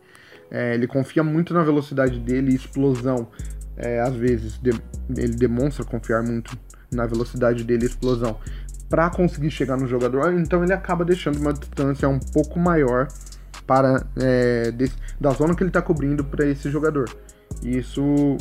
É, 0.51 0.75
ele 0.75 0.87
confia 0.89 1.23
muito 1.23 1.55
na 1.55 1.63
velocidade 1.63 2.19
dele 2.19 2.53
e 2.53 2.57
explosão. 2.57 3.29
É, 3.77 4.01
às 4.01 4.15
vezes 4.15 4.59
de, 4.59 4.71
ele 5.17 5.37
demonstra 5.37 5.85
confiar 5.85 6.23
muito 6.23 6.59
na 6.91 7.07
velocidade 7.07 7.63
dele 7.63 7.85
e 7.85 7.87
explosão 7.87 8.37
para 8.89 9.09
conseguir 9.09 9.51
chegar 9.53 9.77
no 9.77 9.87
jogador, 9.87 10.35
então 10.35 10.65
ele 10.65 10.73
acaba 10.73 11.05
deixando 11.05 11.39
uma 11.39 11.53
distância 11.53 12.09
um 12.09 12.19
pouco 12.19 12.59
maior 12.59 13.07
para 13.65 14.05
é, 14.21 14.73
desse, 14.73 14.97
da 15.21 15.31
zona 15.31 15.55
que 15.55 15.63
ele 15.63 15.71
está 15.71 15.81
cobrindo 15.81 16.25
para 16.25 16.45
esse 16.45 16.69
jogador. 16.69 17.09
Isso 17.63 18.37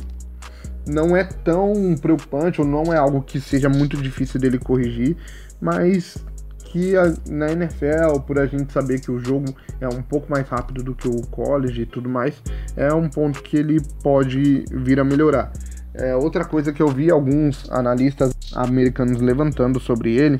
não 0.87 1.15
é 1.15 1.23
tão 1.23 1.95
preocupante 2.01 2.59
ou 2.59 2.65
não 2.65 2.91
é 2.91 2.97
algo 2.97 3.21
que 3.21 3.39
seja 3.39 3.69
muito 3.69 3.95
difícil 3.97 4.39
dele 4.39 4.57
corrigir, 4.57 5.15
mas 5.61 6.17
que 6.71 6.95
a, 6.95 7.13
na 7.27 7.51
NFL, 7.51 8.19
por 8.25 8.39
a 8.39 8.45
gente 8.45 8.71
saber 8.71 8.99
que 8.99 9.11
o 9.11 9.19
jogo 9.19 9.55
é 9.81 9.87
um 9.87 10.01
pouco 10.01 10.29
mais 10.29 10.47
rápido 10.47 10.83
do 10.83 10.95
que 10.95 11.07
o 11.07 11.21
college 11.27 11.81
e 11.81 11.85
tudo 11.85 12.07
mais, 12.07 12.41
é 12.75 12.93
um 12.93 13.09
ponto 13.09 13.41
que 13.41 13.57
ele 13.57 13.81
pode 14.03 14.65
vir 14.71 14.99
a 14.99 15.03
melhorar. 15.03 15.51
É, 15.93 16.15
outra 16.15 16.45
coisa 16.45 16.71
que 16.71 16.81
eu 16.81 16.87
vi 16.87 17.09
alguns 17.09 17.69
analistas 17.71 18.31
americanos 18.53 19.19
levantando 19.19 19.79
sobre 19.79 20.15
ele 20.15 20.37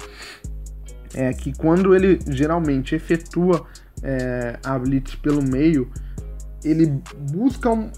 é 1.14 1.34
que 1.34 1.52
quando 1.58 1.96
ele 1.96 2.20
geralmente 2.28 2.96
efetua 2.96 3.66
é, 4.04 4.58
a 4.64 4.78
blitz 4.78 5.16
pelo 5.16 5.42
meio, 5.44 5.90
ele 6.64 7.02
busca 7.32 7.72
um, 7.72 7.90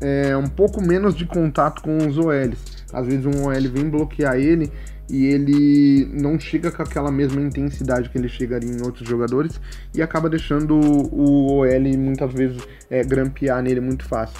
é, 0.00 0.36
um 0.36 0.48
pouco 0.48 0.82
menos 0.82 1.14
de 1.14 1.24
contato 1.24 1.80
com 1.82 1.96
os 1.98 2.18
OLs. 2.18 2.79
Às 2.92 3.06
vezes 3.06 3.26
um 3.26 3.46
OL 3.46 3.70
vem 3.72 3.88
bloquear 3.88 4.36
ele 4.36 4.70
e 5.08 5.26
ele 5.26 6.08
não 6.12 6.38
chega 6.38 6.70
com 6.70 6.82
aquela 6.82 7.10
mesma 7.10 7.40
intensidade 7.40 8.08
que 8.08 8.16
ele 8.16 8.28
chegaria 8.28 8.70
em 8.70 8.80
outros 8.82 9.08
jogadores 9.08 9.60
e 9.94 10.00
acaba 10.00 10.28
deixando 10.28 10.76
o 10.78 11.58
OL 11.58 11.98
muitas 11.98 12.32
vezes 12.32 12.62
é, 12.88 13.02
grampear 13.02 13.60
nele 13.62 13.80
muito 13.80 14.04
fácil. 14.04 14.38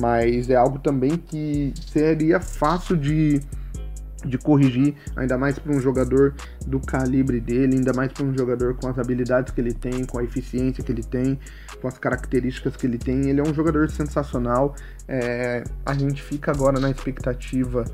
Mas 0.00 0.48
é 0.48 0.56
algo 0.56 0.78
também 0.78 1.18
que 1.18 1.74
seria 1.92 2.40
fácil 2.40 2.96
de, 2.96 3.40
de 4.24 4.36
corrigir, 4.36 4.94
ainda 5.16 5.38
mais 5.38 5.58
para 5.58 5.72
um 5.72 5.80
jogador 5.80 6.34
do 6.66 6.80
calibre 6.80 7.40
dele, 7.40 7.76
ainda 7.76 7.92
mais 7.92 8.12
para 8.12 8.24
um 8.24 8.36
jogador 8.36 8.74
com 8.74 8.88
as 8.88 8.98
habilidades 8.98 9.52
que 9.52 9.60
ele 9.60 9.72
tem, 9.72 10.04
com 10.04 10.18
a 10.18 10.24
eficiência 10.24 10.82
que 10.82 10.90
ele 10.90 11.02
tem, 11.02 11.38
com 11.80 11.88
as 11.88 11.98
características 11.98 12.76
que 12.76 12.86
ele 12.86 12.98
tem. 12.98 13.28
Ele 13.28 13.40
é 13.40 13.42
um 13.42 13.54
jogador 13.54 13.88
sensacional. 13.90 14.74
É, 15.06 15.62
a 15.86 15.94
gente 15.94 16.22
fica 16.22 16.50
agora 16.50 16.80
na 16.80 16.90
expectativa, 16.90 17.84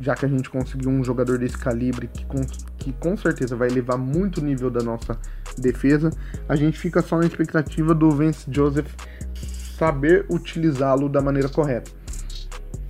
já 0.00 0.14
que 0.14 0.24
a 0.24 0.28
gente 0.28 0.48
conseguiu 0.48 0.90
um 0.90 1.04
jogador 1.04 1.38
desse 1.38 1.58
calibre 1.58 2.08
que 2.08 2.24
com, 2.24 2.40
que 2.78 2.92
com 2.94 3.16
certeza 3.16 3.54
vai 3.54 3.68
elevar 3.68 3.98
muito 3.98 4.40
o 4.40 4.44
nível 4.44 4.70
da 4.70 4.82
nossa 4.82 5.18
defesa, 5.58 6.10
a 6.48 6.56
gente 6.56 6.78
fica 6.78 7.02
só 7.02 7.18
na 7.18 7.26
expectativa 7.26 7.94
do 7.94 8.10
Vance 8.10 8.46
Joseph 8.50 8.88
saber 9.76 10.24
utilizá-lo 10.30 11.08
da 11.08 11.20
maneira 11.20 11.48
correta. 11.48 11.99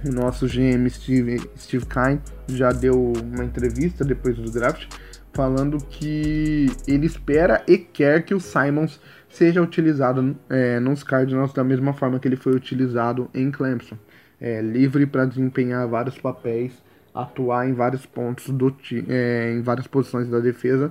O 0.05 0.11
nosso 0.11 0.47
GM 0.47 0.89
Steve, 0.89 1.41
Steve 1.59 1.85
Kine 1.87 2.21
já 2.49 2.73
deu 2.73 3.13
uma 3.13 3.45
entrevista 3.45 4.05
depois 4.05 4.37
do 4.37 4.51
draft 4.51 4.87
falando 5.33 5.79
que 5.79 6.67
ele 6.89 7.07
espera 7.07 7.63
e 7.69 7.79
quer 7.79 8.25
que 8.25 8.35
o 8.35 8.41
Simons 8.41 9.01
seja 9.29 9.63
utilizado 9.63 10.37
é, 10.49 10.81
nos 10.81 11.03
Cardinals 11.03 11.53
da 11.53 11.63
mesma 11.63 11.93
forma 11.93 12.19
que 12.19 12.27
ele 12.27 12.37
foi 12.37 12.55
utilizado 12.55 13.31
em 13.35 13.51
Clemson. 13.51 13.97
É, 14.41 14.61
livre 14.63 15.07
para 15.07 15.27
desempenhar 15.27 15.87
vários 15.87 16.19
papéis, 16.19 16.73
atuar 17.15 17.69
em 17.69 17.75
vários 17.75 18.07
pontos 18.07 18.49
do 18.49 18.75
é, 19.09 19.53
em 19.53 19.61
várias 19.61 19.87
posições 19.87 20.29
da 20.29 20.41
defesa 20.41 20.91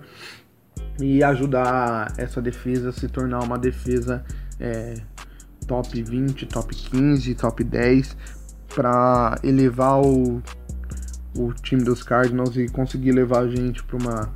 e 1.02 1.24
ajudar 1.24 2.14
essa 2.18 2.42
defesa 2.42 2.90
a 2.90 2.94
se 2.94 3.08
tornar 3.08 3.40
uma 3.40 3.58
defesa 3.58 4.24
é, 4.60 4.94
top 5.68 6.02
20, 6.02 6.46
top 6.46 6.76
15, 6.76 7.36
top 7.36 7.64
10 7.64 8.39
para 8.74 9.38
elevar 9.44 10.02
o, 10.02 10.42
o 11.36 11.54
time 11.54 11.84
dos 11.84 12.04
Cardinals 12.04 12.56
e 12.56 12.68
conseguir 12.68 13.12
levar 13.12 13.40
a 13.40 13.48
gente 13.48 13.84
para 13.84 13.98
uma, 13.98 14.34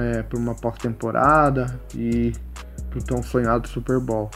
é, 0.00 0.24
uma 0.36 0.54
pós-temporada 0.54 1.78
e 1.94 2.32
para 2.90 2.98
o 2.98 3.02
tão 3.02 3.22
sonhado 3.22 3.68
Super 3.68 3.98
Bowl. 3.98 4.30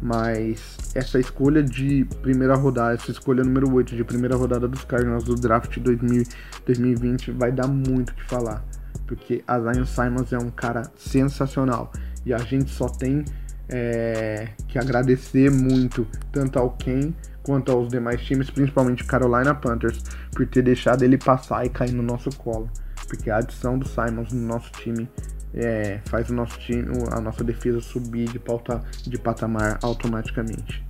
Mas 0.00 0.76
essa 0.94 1.18
escolha 1.18 1.62
de 1.62 2.04
primeira 2.20 2.54
rodada, 2.54 2.94
essa 2.94 3.10
escolha 3.10 3.42
número 3.42 3.72
8 3.72 3.96
de 3.96 4.04
primeira 4.04 4.36
rodada 4.36 4.68
dos 4.68 4.84
Cardinals 4.84 5.24
do 5.24 5.34
draft 5.34 5.78
2000, 5.78 6.24
2020 6.66 7.30
vai 7.32 7.50
dar 7.50 7.66
muito 7.66 8.10
o 8.10 8.14
que 8.14 8.24
falar. 8.24 8.62
Porque 9.06 9.42
a 9.46 9.58
Zion 9.60 9.86
Simons 9.86 10.32
é 10.32 10.38
um 10.38 10.50
cara 10.50 10.82
sensacional. 10.96 11.92
E 12.24 12.34
a 12.34 12.38
gente 12.38 12.70
só 12.70 12.88
tem 12.88 13.24
é, 13.68 14.48
que 14.68 14.78
agradecer 14.78 15.50
muito 15.50 16.06
tanto 16.30 16.58
ao 16.58 16.70
Ken 16.70 17.12
quanto 17.46 17.70
aos 17.70 17.88
demais 17.88 18.20
times, 18.22 18.50
principalmente 18.50 19.04
Carolina 19.04 19.54
Panthers, 19.54 20.02
por 20.32 20.44
ter 20.48 20.62
deixado 20.62 21.04
ele 21.04 21.16
passar 21.16 21.64
e 21.64 21.68
cair 21.68 21.92
no 21.92 22.02
nosso 22.02 22.28
colo. 22.36 22.68
Porque 23.06 23.30
a 23.30 23.36
adição 23.36 23.78
do 23.78 23.86
Simons 23.86 24.32
no 24.32 24.44
nosso 24.48 24.72
time 24.72 25.08
é, 25.54 26.00
faz 26.06 26.28
o 26.28 26.34
nosso 26.34 26.58
time, 26.58 26.84
a 27.12 27.20
nossa 27.20 27.44
defesa 27.44 27.80
subir 27.80 28.28
de, 28.28 28.40
pauta, 28.40 28.82
de 29.04 29.16
patamar 29.16 29.78
automaticamente. 29.80 30.84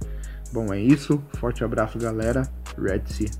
Bom, 0.51 0.73
é 0.73 0.81
isso. 0.81 1.23
Forte 1.39 1.63
abraço, 1.63 1.99
galera. 1.99 2.43
Red 2.79 3.03
Sea. 3.05 3.31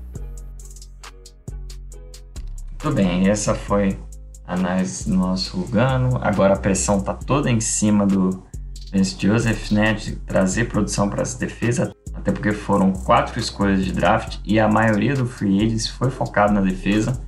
Tudo 2.77 2.93
bem, 2.93 3.27
essa 3.27 3.55
foi 3.55 3.97
a 4.45 4.53
análise 4.53 5.09
do 5.09 5.15
nosso 5.15 5.57
Lugano. 5.57 6.19
Agora 6.21 6.53
a 6.53 6.59
pressão 6.59 7.01
tá 7.01 7.15
toda 7.15 7.49
em 7.49 7.59
cima 7.59 8.05
do 8.05 8.45
Vince 8.93 9.15
Joseph, 9.19 9.71
né, 9.71 9.93
de 9.93 10.15
trazer 10.17 10.65
produção 10.65 11.09
para 11.09 11.23
essa 11.23 11.37
defesa, 11.37 11.93
até 12.17 12.31
porque 12.31 12.51
foram 12.51 12.91
quatro 12.91 13.39
escolhas 13.39 13.85
de 13.85 13.91
draft 13.91 14.39
e 14.43 14.59
a 14.59 14.67
maioria 14.67 15.15
do 15.15 15.25
free 15.25 15.57
agents 15.57 15.87
foi 15.87 16.09
focado 16.09 16.53
na 16.53 16.61
defesa 16.61 17.21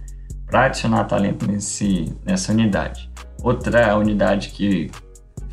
para 0.46 0.66
adicionar 0.66 1.04
talento 1.06 1.48
nesse, 1.48 2.14
nessa 2.26 2.52
unidade. 2.52 3.10
Outra 3.42 3.96
unidade 3.96 4.50
que 4.50 4.90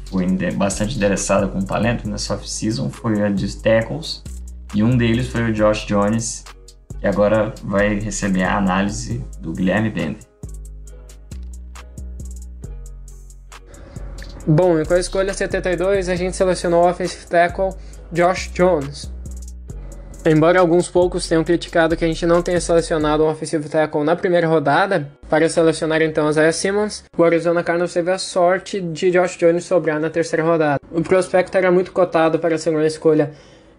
foi 0.07 0.27
bastante 0.53 0.97
interessada 0.97 1.47
com 1.47 1.61
talento 1.61 2.09
nessa 2.09 2.35
off-season 2.35 2.91
foi 2.91 3.23
a 3.23 3.29
de 3.29 3.55
tackles, 3.57 4.23
e 4.75 4.83
um 4.83 4.97
deles 4.97 5.29
foi 5.29 5.51
o 5.51 5.53
Josh 5.53 5.87
Jones, 5.87 6.45
que 6.99 7.07
agora 7.07 7.55
vai 7.63 7.99
receber 7.99 8.43
a 8.43 8.57
análise 8.57 9.25
do 9.41 9.53
Guilherme 9.53 9.91
Bender. 9.91 10.23
Bom, 14.47 14.81
e 14.81 14.87
com 14.87 14.95
a 14.95 14.99
escolha 14.99 15.35
72 15.35 16.09
a 16.09 16.15
gente 16.15 16.37
selecionou 16.37 16.85
o 16.85 16.89
offensive 16.89 17.27
tackle 17.27 17.71
Josh 18.13 18.51
Jones. 18.55 19.16
Embora 20.29 20.59
alguns 20.59 20.89
poucos 20.89 21.29
tenham 21.29 21.45
criticado 21.45 21.97
que 21.97 22.05
a 22.05 22.09
gente 22.09 22.27
não 22.27 22.43
tenha 22.43 22.61
selecionado 22.61 23.23
um 23.23 23.29
offensive 23.29 23.69
tackle 23.69 24.03
na 24.03 24.17
primeira 24.17 24.49
rodada, 24.49 25.09
para 25.31 25.49
selecionar 25.49 26.03
então 26.03 26.29
Isaiah 26.29 26.53
Simmons, 26.53 27.05
o 27.17 27.23
Arizona 27.23 27.63
Cardinals 27.63 27.93
teve 27.93 28.11
a 28.11 28.19
sorte 28.19 28.81
de 28.81 29.13
Josh 29.13 29.37
Jones 29.37 29.65
sobrar 29.65 30.01
na 30.01 30.11
terceira 30.11 30.43
rodada. 30.43 30.81
O 30.91 31.01
prospecto 31.01 31.57
era 31.57 31.71
muito 31.71 31.93
cotado 31.93 32.41
para 32.41 32.59
ser 32.59 32.71
uma 32.71 32.85
escolha 32.85 33.31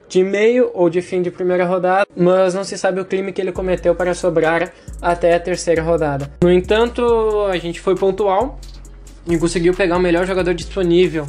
de 0.08 0.24
meio 0.24 0.72
ou 0.74 0.90
de 0.90 1.02
fim 1.02 1.22
de 1.22 1.30
primeira 1.30 1.66
rodada, 1.66 2.08
mas 2.16 2.54
não 2.54 2.64
se 2.64 2.78
sabe 2.78 3.02
o 3.02 3.06
crime 3.06 3.34
que 3.34 3.42
ele 3.42 3.52
cometeu 3.52 3.94
para 3.94 4.14
sobrar 4.14 4.72
até 5.02 5.36
a 5.36 5.40
terceira 5.42 5.84
rodada. 5.84 6.32
No 6.42 6.50
entanto, 6.50 7.46
a 7.52 7.58
gente 7.58 7.82
foi 7.82 7.98
pontual 7.98 8.58
e 9.28 9.38
conseguiu 9.38 9.74
pegar 9.74 9.98
o 9.98 10.00
melhor 10.00 10.26
jogador 10.26 10.54
disponível 10.54 11.28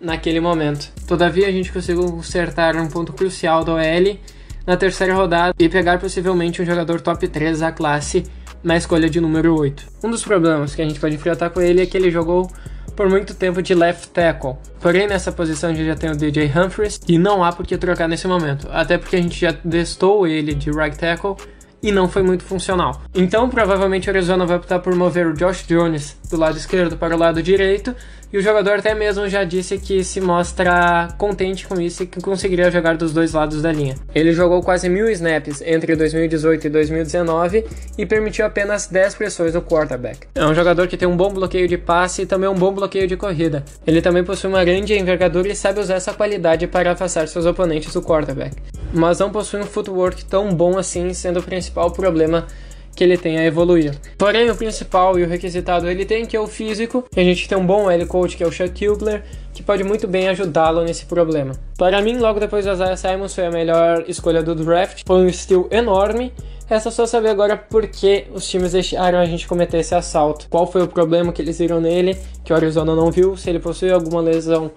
naquele 0.00 0.38
momento. 0.38 0.88
Todavia, 1.08 1.48
a 1.48 1.50
gente 1.50 1.72
conseguiu 1.72 2.04
consertar 2.04 2.76
um 2.76 2.86
ponto 2.86 3.12
crucial 3.12 3.64
do 3.64 3.72
OL 3.72 4.18
na 4.66 4.76
terceira 4.76 5.14
rodada 5.14 5.54
e 5.58 5.68
pegar 5.68 5.98
possivelmente 5.98 6.62
um 6.62 6.64
jogador 6.64 7.00
top 7.00 7.26
3 7.26 7.60
da 7.60 7.72
classe 7.72 8.24
na 8.62 8.76
escolha 8.76 9.10
de 9.10 9.20
número 9.20 9.58
8. 9.58 9.86
Um 10.04 10.10
dos 10.10 10.22
problemas 10.22 10.74
que 10.74 10.82
a 10.82 10.84
gente 10.84 11.00
pode 11.00 11.14
enfrentar 11.14 11.50
com 11.50 11.60
ele 11.60 11.82
é 11.82 11.86
que 11.86 11.96
ele 11.96 12.10
jogou 12.10 12.50
por 12.94 13.08
muito 13.08 13.34
tempo 13.34 13.62
de 13.62 13.74
left 13.74 14.08
tackle. 14.10 14.54
Porém, 14.80 15.06
nessa 15.06 15.32
posição 15.32 15.70
a 15.70 15.74
gente 15.74 15.86
já 15.86 15.96
tem 15.96 16.10
o 16.10 16.16
DJ 16.16 16.50
Humphries 16.54 17.00
e 17.08 17.18
não 17.18 17.42
há 17.42 17.52
por 17.52 17.66
que 17.66 17.76
trocar 17.76 18.08
nesse 18.08 18.26
momento, 18.26 18.68
até 18.70 18.98
porque 18.98 19.16
a 19.16 19.22
gente 19.22 19.40
já 19.40 19.52
testou 19.52 20.26
ele 20.26 20.54
de 20.54 20.70
right 20.70 20.96
tackle 20.96 21.36
e 21.82 21.90
não 21.90 22.08
foi 22.08 22.22
muito 22.22 22.44
funcional. 22.44 23.02
Então, 23.14 23.48
provavelmente 23.48 24.08
o 24.08 24.12
Arizona 24.12 24.46
vai 24.46 24.56
optar 24.56 24.78
por 24.78 24.94
mover 24.94 25.26
o 25.26 25.34
Josh 25.34 25.66
Jones 25.66 26.16
do 26.30 26.36
lado 26.36 26.56
esquerdo 26.56 26.96
para 26.96 27.16
o 27.16 27.18
lado 27.18 27.42
direito 27.42 27.94
e 28.32 28.38
o 28.38 28.40
jogador 28.40 28.78
até 28.78 28.94
mesmo 28.94 29.28
já 29.28 29.44
disse 29.44 29.76
que 29.78 30.02
se 30.02 30.20
mostra 30.20 31.08
contente 31.18 31.66
com 31.66 31.80
isso 31.80 32.02
e 32.02 32.06
que 32.06 32.20
conseguiria 32.20 32.70
jogar 32.70 32.96
dos 32.96 33.12
dois 33.12 33.32
lados 33.32 33.60
da 33.60 33.70
linha. 33.70 33.94
Ele 34.14 34.32
jogou 34.32 34.62
quase 34.62 34.88
mil 34.88 35.10
snaps 35.10 35.60
entre 35.60 35.94
2018 35.94 36.66
e 36.66 36.70
2019 36.70 37.66
e 37.98 38.06
permitiu 38.06 38.46
apenas 38.46 38.86
10 38.86 39.14
pressões 39.16 39.54
no 39.54 39.60
quarterback. 39.60 40.26
É 40.34 40.46
um 40.46 40.54
jogador 40.54 40.88
que 40.88 40.96
tem 40.96 41.06
um 41.06 41.16
bom 41.16 41.30
bloqueio 41.30 41.68
de 41.68 41.76
passe 41.76 42.22
e 42.22 42.26
também 42.26 42.48
um 42.48 42.54
bom 42.54 42.72
bloqueio 42.72 43.06
de 43.06 43.16
corrida. 43.16 43.64
Ele 43.86 44.00
também 44.00 44.24
possui 44.24 44.48
uma 44.48 44.64
grande 44.64 44.94
envergadura 44.94 45.48
e 45.48 45.54
sabe 45.54 45.80
usar 45.80 45.94
essa 45.94 46.14
qualidade 46.14 46.66
para 46.66 46.92
afastar 46.92 47.28
seus 47.28 47.44
oponentes 47.44 47.92
do 47.92 48.00
quarterback. 48.00 48.56
Mas 48.94 49.18
não 49.18 49.30
possui 49.30 49.60
um 49.60 49.66
footwork 49.66 50.24
tão 50.24 50.54
bom 50.54 50.78
assim, 50.78 51.12
sendo 51.12 51.40
o 51.40 51.42
principal 51.42 51.90
problema 51.90 52.46
que 52.94 53.02
ele 53.02 53.16
tem 53.16 53.38
a 53.38 53.44
evoluir. 53.44 53.94
Porém, 54.18 54.50
o 54.50 54.56
principal 54.56 55.18
e 55.18 55.24
o 55.24 55.28
requisitado 55.28 55.88
ele 55.88 56.04
tem 56.04 56.26
que 56.26 56.36
é 56.36 56.40
o 56.40 56.46
físico, 56.46 57.04
e 57.16 57.20
a 57.20 57.24
gente 57.24 57.48
tem 57.48 57.56
um 57.56 57.66
bom 57.66 57.90
L 57.90 58.06
coach 58.06 58.36
que 58.36 58.44
é 58.44 58.46
o 58.46 58.52
Chuck 58.52 58.70
Kilgler, 58.70 59.22
que 59.52 59.62
pode 59.62 59.84
muito 59.84 60.06
bem 60.06 60.28
ajudá-lo 60.28 60.84
nesse 60.84 61.06
problema. 61.06 61.54
Para 61.76 62.00
mim, 62.00 62.18
logo 62.18 62.40
depois 62.40 62.64
do 62.64 62.72
Isaiah 62.72 62.96
Simons 62.96 63.34
foi 63.34 63.46
a 63.46 63.50
melhor 63.50 64.04
escolha 64.08 64.42
do 64.42 64.54
draft, 64.54 65.02
foi 65.06 65.24
um 65.24 65.32
steal 65.32 65.66
enorme. 65.70 66.32
Resta 66.66 66.90
só 66.90 67.04
saber 67.04 67.28
agora 67.28 67.56
por 67.56 67.86
que 67.86 68.24
os 68.32 68.48
times 68.48 68.72
deixaram 68.72 69.18
a 69.18 69.26
gente 69.26 69.46
cometer 69.46 69.78
esse 69.78 69.94
assalto. 69.94 70.46
Qual 70.48 70.66
foi 70.66 70.82
o 70.82 70.88
problema 70.88 71.30
que 71.32 71.42
eles 71.42 71.58
viram 71.58 71.80
nele, 71.80 72.16
que 72.42 72.52
o 72.52 72.56
Arizona 72.56 72.94
não 72.94 73.10
viu, 73.10 73.36
se 73.36 73.50
ele 73.50 73.58
possui 73.58 73.90
alguma 73.90 74.22
lesão 74.22 74.70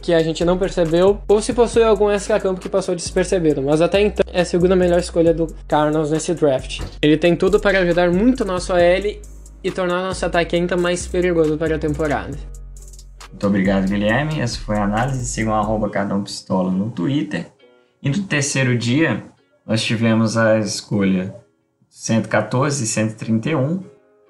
que 0.00 0.14
a 0.14 0.22
gente 0.22 0.44
não 0.44 0.56
percebeu, 0.56 1.20
ou 1.28 1.42
se 1.42 1.52
possui 1.52 1.82
algum 1.82 2.10
extra-campo 2.10 2.60
que 2.60 2.68
passou 2.68 2.94
despercebido, 2.94 3.62
mas 3.62 3.80
até 3.80 4.00
então 4.00 4.24
é 4.32 4.40
a 4.40 4.44
segunda 4.44 4.76
melhor 4.76 4.98
escolha 4.98 5.34
do 5.34 5.46
Cardinals 5.66 6.10
nesse 6.10 6.34
draft. 6.34 6.80
Ele 7.02 7.16
tem 7.16 7.36
tudo 7.36 7.60
para 7.60 7.80
ajudar 7.80 8.10
muito 8.10 8.44
nosso 8.44 8.72
AL 8.72 9.18
e 9.62 9.70
tornar 9.70 10.02
nosso 10.02 10.24
ataque 10.24 10.56
ainda 10.56 10.76
mais 10.76 11.06
perigoso 11.06 11.56
para 11.56 11.76
a 11.76 11.78
temporada. 11.78 12.36
Muito 13.30 13.46
obrigado, 13.46 13.88
Guilherme. 13.88 14.40
Essa 14.40 14.58
foi 14.58 14.76
a 14.76 14.84
análise. 14.84 15.24
Sigam 15.26 15.54
arroba 15.54 15.90
Pistola 16.24 16.70
no 16.70 16.90
Twitter. 16.90 17.46
E 18.02 18.08
no 18.08 18.22
terceiro 18.22 18.76
dia, 18.76 19.24
nós 19.66 19.82
tivemos 19.82 20.36
a 20.36 20.58
escolha 20.58 21.34
114 21.90 22.84
e 22.84 22.86
131. 22.86 23.82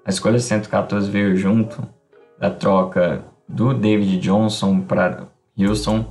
A 0.04 0.10
escolha 0.10 0.38
114 0.38 1.10
veio 1.10 1.36
junto 1.36 1.86
da 2.38 2.50
troca 2.50 3.24
do 3.48 3.72
David 3.72 4.18
Johnson 4.18 4.80
para 4.80 5.28
Houston, 5.58 6.06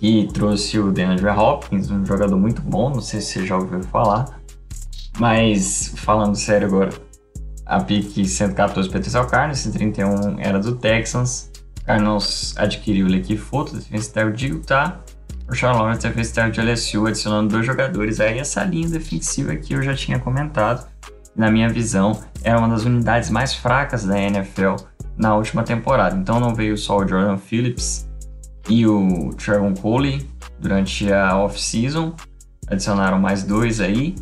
que 0.00 0.28
trouxe 0.32 0.78
o 0.78 0.90
DeAndre 0.90 1.28
Hopkins, 1.28 1.90
um 1.90 2.04
jogador 2.04 2.36
muito 2.36 2.62
bom, 2.62 2.90
não 2.90 3.00
sei 3.00 3.20
se 3.20 3.32
você 3.32 3.46
já 3.46 3.56
ouviu 3.56 3.82
falar. 3.82 4.40
Mas, 5.18 5.92
falando 5.96 6.36
sério 6.36 6.68
agora, 6.68 6.90
a 7.66 7.80
pick 7.80 8.24
114 8.24 8.88
pertenceu 8.88 9.20
ao 9.20 9.26
Cardinals, 9.26 9.58
131 9.58 10.38
era 10.38 10.58
do 10.58 10.76
Texans. 10.76 11.50
Cardinals 11.84 12.54
adquiriu 12.56 13.06
o 13.06 13.08
Leque 13.08 13.36
Foto, 13.36 13.74
defensive 13.74 14.12
tackle 14.12 14.32
de 14.32 14.46
Utah. 14.48 15.00
O 15.50 15.54
Sean 15.54 15.72
Lawrence, 15.72 16.06
de 16.52 16.60
LSU, 16.60 17.06
adicionando 17.06 17.48
dois 17.48 17.64
jogadores. 17.64 18.20
Aí 18.20 18.38
essa 18.38 18.62
linha 18.64 18.88
defensiva 18.88 19.56
que 19.56 19.72
eu 19.72 19.82
já 19.82 19.94
tinha 19.94 20.18
comentado, 20.18 20.86
na 21.34 21.50
minha 21.50 21.68
visão, 21.68 22.20
era 22.42 22.58
uma 22.58 22.68
das 22.68 22.84
unidades 22.84 23.30
mais 23.30 23.54
fracas 23.54 24.04
da 24.04 24.18
NFL 24.20 24.76
na 25.16 25.34
última 25.34 25.62
temporada. 25.62 26.16
Então 26.16 26.38
não 26.38 26.54
veio 26.54 26.76
só 26.76 26.98
o 26.98 27.06
Jordan 27.06 27.38
Phillips 27.38 28.07
e 28.68 28.86
o 28.86 29.30
Trevon 29.34 29.74
Coley 29.74 30.26
durante 30.60 31.12
a 31.12 31.36
off-season. 31.36 32.14
Adicionaram 32.66 33.18
mais 33.18 33.42
dois 33.42 33.80
aí. 33.80 34.14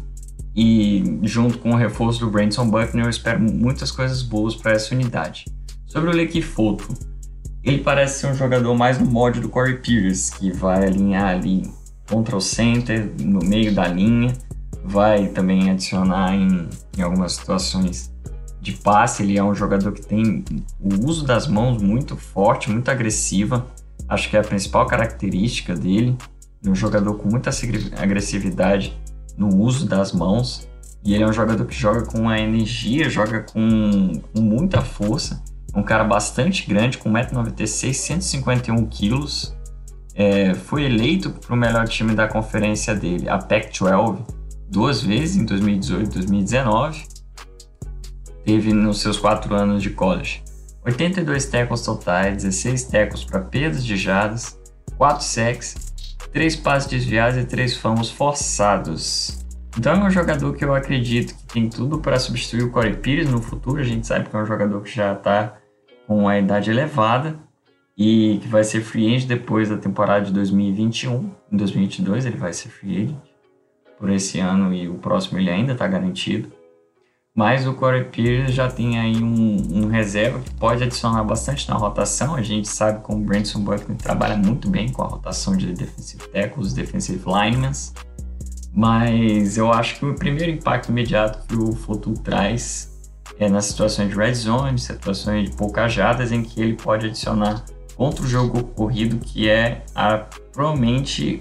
E 0.54 1.18
junto 1.22 1.58
com 1.58 1.72
o 1.72 1.76
reforço 1.76 2.20
do 2.20 2.30
Branson 2.30 2.68
Buckner, 2.68 3.04
eu 3.04 3.10
espero 3.10 3.40
muitas 3.40 3.90
coisas 3.90 4.22
boas 4.22 4.54
para 4.54 4.72
essa 4.72 4.94
unidade. 4.94 5.44
Sobre 5.86 6.08
o 6.08 6.12
Leque 6.12 6.40
Foto, 6.40 6.88
ele 7.62 7.78
parece 7.78 8.20
ser 8.20 8.28
um 8.28 8.34
jogador 8.34 8.74
mais 8.74 8.98
no 8.98 9.06
mod 9.06 9.40
do 9.40 9.48
Corey 9.48 9.78
Pierce, 9.78 10.32
que 10.32 10.52
vai 10.52 10.86
alinhar 10.86 11.28
ali 11.28 11.70
contra 12.08 12.36
o 12.36 12.40
center, 12.40 13.12
no 13.20 13.40
meio 13.40 13.74
da 13.74 13.86
linha, 13.88 14.32
vai 14.84 15.26
também 15.28 15.70
adicionar 15.70 16.34
em, 16.34 16.68
em 16.96 17.02
algumas 17.02 17.32
situações 17.32 18.12
de 18.60 18.72
passe. 18.72 19.22
Ele 19.22 19.36
é 19.36 19.42
um 19.42 19.54
jogador 19.54 19.92
que 19.92 20.06
tem 20.06 20.44
o 20.80 21.06
uso 21.06 21.24
das 21.26 21.46
mãos 21.46 21.82
muito 21.82 22.16
forte, 22.16 22.70
muito 22.70 22.90
agressiva. 22.90 23.66
Acho 24.08 24.30
que 24.30 24.36
é 24.36 24.40
a 24.40 24.44
principal 24.44 24.86
característica 24.86 25.74
dele. 25.74 26.16
É 26.64 26.68
um 26.68 26.74
jogador 26.74 27.14
com 27.14 27.28
muita 27.28 27.50
agressividade 27.96 28.96
no 29.36 29.56
uso 29.56 29.86
das 29.86 30.12
mãos. 30.12 30.68
E 31.04 31.14
ele 31.14 31.22
é 31.22 31.26
um 31.26 31.32
jogador 31.32 31.64
que 31.66 31.74
joga 31.74 32.04
com 32.04 32.18
uma 32.18 32.38
energia, 32.38 33.08
joga 33.08 33.42
com, 33.42 34.20
com 34.32 34.40
muita 34.40 34.80
força. 34.80 35.42
É 35.72 35.78
um 35.78 35.82
cara 35.82 36.04
bastante 36.04 36.66
grande, 36.66 36.98
com 36.98 37.12
1,96m, 37.12 37.92
151 37.92 38.86
quilos. 38.86 39.54
É, 40.14 40.54
foi 40.54 40.84
eleito 40.84 41.30
para 41.30 41.54
o 41.54 41.56
melhor 41.56 41.86
time 41.86 42.14
da 42.14 42.26
conferência 42.26 42.94
dele, 42.94 43.28
a 43.28 43.36
Pac-12, 43.36 44.24
duas 44.70 45.02
vezes, 45.02 45.36
em 45.36 45.44
2018 45.44 46.10
e 46.10 46.14
2019. 46.14 47.04
Teve 48.44 48.72
nos 48.72 49.00
seus 49.00 49.18
quatro 49.18 49.54
anos 49.54 49.82
de 49.82 49.90
college. 49.90 50.42
82 50.86 51.46
tackles 51.46 51.82
totais, 51.82 52.44
16 52.44 52.84
tackles 52.84 53.24
para 53.24 53.40
perdas 53.40 53.84
de 53.84 53.96
jadas, 53.96 54.56
4 54.96 55.24
sacks, 55.24 55.92
3 56.32 56.56
passes 56.56 56.88
desviados 56.88 57.36
e 57.36 57.44
3 57.44 57.76
fumbles 57.76 58.08
forçados. 58.08 59.44
Então 59.76 59.92
é 59.92 60.04
um 60.06 60.10
jogador 60.10 60.54
que 60.54 60.64
eu 60.64 60.72
acredito 60.72 61.34
que 61.34 61.44
tem 61.44 61.68
tudo 61.68 61.98
para 61.98 62.18
substituir 62.18 62.62
o 62.62 62.70
Corey 62.70 62.96
Pires 62.96 63.28
no 63.28 63.42
futuro. 63.42 63.80
A 63.80 63.84
gente 63.84 64.06
sabe 64.06 64.28
que 64.28 64.36
é 64.36 64.38
um 64.38 64.46
jogador 64.46 64.80
que 64.80 64.94
já 64.94 65.12
está 65.12 65.56
com 66.06 66.28
a 66.28 66.38
idade 66.38 66.70
elevada 66.70 67.36
e 67.98 68.38
que 68.40 68.48
vai 68.48 68.62
ser 68.62 68.80
free 68.80 69.14
agent 69.14 69.28
depois 69.28 69.68
da 69.68 69.76
temporada 69.76 70.24
de 70.24 70.32
2021. 70.32 71.30
Em 71.50 71.56
2022 71.56 72.26
ele 72.26 72.36
vai 72.36 72.52
ser 72.52 72.68
free 72.68 72.96
agent 72.96 73.16
por 73.98 74.08
esse 74.08 74.38
ano 74.38 74.72
e 74.72 74.88
o 74.88 74.94
próximo 74.94 75.38
ele 75.38 75.50
ainda 75.50 75.72
está 75.72 75.86
garantido. 75.86 76.52
Mas 77.36 77.66
o 77.66 77.74
Corey 77.74 78.04
Pierce 78.04 78.50
já 78.50 78.66
tem 78.66 78.98
aí 78.98 79.22
um, 79.22 79.84
um, 79.84 79.88
reserva 79.88 80.40
que 80.40 80.54
pode 80.54 80.82
adicionar 80.82 81.22
bastante 81.22 81.68
na 81.68 81.74
rotação. 81.74 82.34
A 82.34 82.40
gente 82.40 82.66
sabe 82.66 83.02
como 83.02 83.18
o 83.18 83.26
Brandon 83.26 83.60
Buckner 83.60 83.98
trabalha 83.98 84.38
muito 84.38 84.70
bem 84.70 84.88
com 84.88 85.02
a 85.02 85.06
rotação 85.06 85.54
de 85.54 85.74
defensive 85.74 86.26
tackles, 86.28 86.72
defensive 86.72 87.22
linemen. 87.26 87.72
Mas 88.72 89.58
eu 89.58 89.70
acho 89.70 89.98
que 89.98 90.06
o 90.06 90.14
primeiro 90.14 90.50
impacto 90.50 90.88
imediato 90.88 91.46
que 91.46 91.54
o 91.54 91.72
Fotu 91.72 92.14
traz 92.14 92.90
é, 93.38 93.50
nas 93.50 93.66
situações 93.66 94.08
de 94.08 94.16
red 94.16 94.34
zone, 94.34 94.78
situações 94.78 95.50
de 95.50 95.56
poucas 95.56 95.92
jadas, 95.92 96.32
em 96.32 96.42
que 96.42 96.62
ele 96.62 96.72
pode 96.72 97.04
adicionar 97.04 97.62
contra 97.96 98.24
o 98.24 98.26
jogo 98.26 98.64
corrido, 98.64 99.18
que 99.18 99.46
é 99.46 99.84
a, 99.94 100.24
provavelmente 100.52 101.40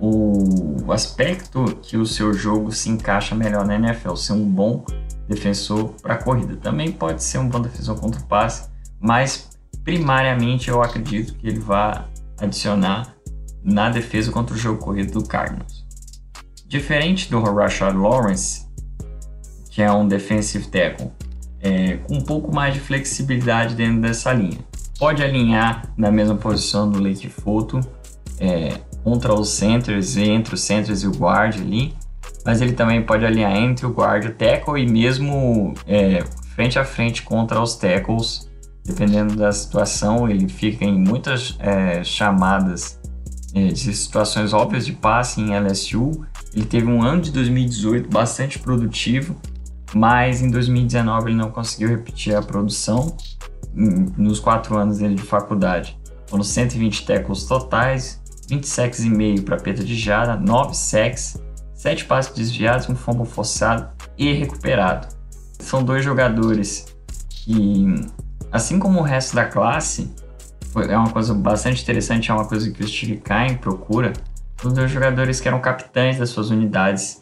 o 0.00 0.92
aspecto 0.92 1.64
que 1.82 1.96
o 1.96 2.06
seu 2.06 2.32
jogo 2.32 2.70
se 2.70 2.88
encaixa 2.88 3.34
melhor 3.34 3.66
na 3.66 3.74
NFL, 3.74 4.14
ser 4.14 4.32
um 4.32 4.44
bom 4.44 4.84
defensor 5.28 5.94
para 6.02 6.14
a 6.14 6.22
corrida. 6.22 6.56
Também 6.56 6.90
pode 6.90 7.22
ser 7.22 7.38
um 7.38 7.48
bom 7.48 7.60
defensor 7.60 7.98
contra 8.00 8.20
o 8.20 8.24
passe, 8.24 8.68
mas 8.98 9.50
primariamente 9.84 10.68
eu 10.68 10.82
acredito 10.82 11.34
que 11.34 11.46
ele 11.46 11.60
vai 11.60 12.04
adicionar 12.40 13.14
na 13.62 13.90
defesa 13.90 14.32
contra 14.32 14.54
o 14.54 14.58
jogo 14.58 14.78
corrido 14.78 15.12
do 15.12 15.26
Cardinals. 15.26 15.86
Diferente 16.66 17.30
do 17.30 17.40
Rashad 17.40 17.96
Lawrence, 17.96 18.66
que 19.70 19.82
é 19.82 19.90
um 19.92 20.06
defensive 20.06 20.66
tackle, 20.68 21.12
é, 21.60 21.96
com 21.98 22.14
um 22.14 22.20
pouco 22.20 22.54
mais 22.54 22.74
de 22.74 22.80
flexibilidade 22.80 23.74
dentro 23.74 24.00
dessa 24.00 24.32
linha. 24.32 24.58
Pode 24.98 25.22
alinhar 25.22 25.92
na 25.96 26.10
mesma 26.10 26.34
posição 26.34 26.90
do 26.90 27.00
Lake 27.00 27.28
Foto 27.28 27.80
é, 28.38 28.78
contra 29.04 29.32
os 29.32 29.50
centers, 29.50 30.16
entre 30.16 30.54
os 30.54 30.60
centers 30.60 31.02
e 31.02 31.06
o 31.06 31.12
guard 31.12 31.56
ali, 31.56 31.94
mas 32.48 32.62
ele 32.62 32.72
também 32.72 33.02
pode 33.02 33.26
alinhar 33.26 33.54
entre 33.54 33.84
o 33.84 33.90
guard 33.90 34.24
e 34.24 34.28
o 34.28 34.32
tackle 34.32 34.82
e 34.82 34.90
mesmo 34.90 35.74
é, 35.86 36.24
frente 36.54 36.78
a 36.78 36.84
frente 36.84 37.22
contra 37.22 37.60
os 37.60 37.76
tackles, 37.76 38.48
dependendo 38.82 39.36
da 39.36 39.52
situação, 39.52 40.26
ele 40.26 40.48
fica 40.48 40.82
em 40.82 40.98
muitas 40.98 41.58
é, 41.58 42.02
chamadas 42.02 42.98
é, 43.54 43.66
de 43.66 43.94
situações 43.94 44.54
óbvias 44.54 44.86
de 44.86 44.94
passe 44.94 45.42
em 45.42 45.54
LSU. 45.54 46.24
Ele 46.54 46.64
teve 46.64 46.86
um 46.86 47.02
ano 47.02 47.20
de 47.20 47.32
2018 47.32 48.08
bastante 48.08 48.58
produtivo, 48.58 49.36
mas 49.92 50.40
em 50.40 50.50
2019 50.50 51.28
ele 51.28 51.36
não 51.36 51.50
conseguiu 51.50 51.90
repetir 51.90 52.34
a 52.34 52.40
produção 52.40 53.14
nos 53.74 54.40
quatro 54.40 54.78
anos 54.78 54.96
dele 54.96 55.16
de 55.16 55.22
faculdade. 55.22 55.98
Foram 56.26 56.42
120 56.42 57.04
tackles 57.04 57.44
totais, 57.44 58.22
20 58.48 58.66
sacks 58.66 59.00
e 59.00 59.10
meio 59.10 59.42
para 59.42 59.58
perda 59.58 59.84
de 59.84 59.94
jada, 59.94 60.34
9 60.34 60.74
sacks, 60.74 61.36
7 61.78 62.06
passes 62.06 62.34
desviados, 62.34 62.88
um 62.88 62.96
fumble 62.96 63.24
forçado 63.24 63.88
e 64.18 64.32
recuperado. 64.32 65.06
São 65.60 65.80
dois 65.80 66.04
jogadores 66.04 66.92
que, 67.30 67.86
assim 68.50 68.80
como 68.80 68.98
o 68.98 69.02
resto 69.02 69.36
da 69.36 69.44
classe, 69.44 70.12
é 70.88 70.96
uma 70.96 71.10
coisa 71.10 71.32
bastante 71.32 71.80
interessante, 71.80 72.32
é 72.32 72.34
uma 72.34 72.48
coisa 72.48 72.68
que 72.68 72.82
o 72.82 72.88
Steve 72.88 73.18
Kine 73.18 73.58
procura, 73.58 74.12
os 74.64 74.72
dois 74.72 74.90
jogadores 74.90 75.40
que 75.40 75.46
eram 75.46 75.60
capitães 75.60 76.18
das 76.18 76.30
suas 76.30 76.50
unidades 76.50 77.20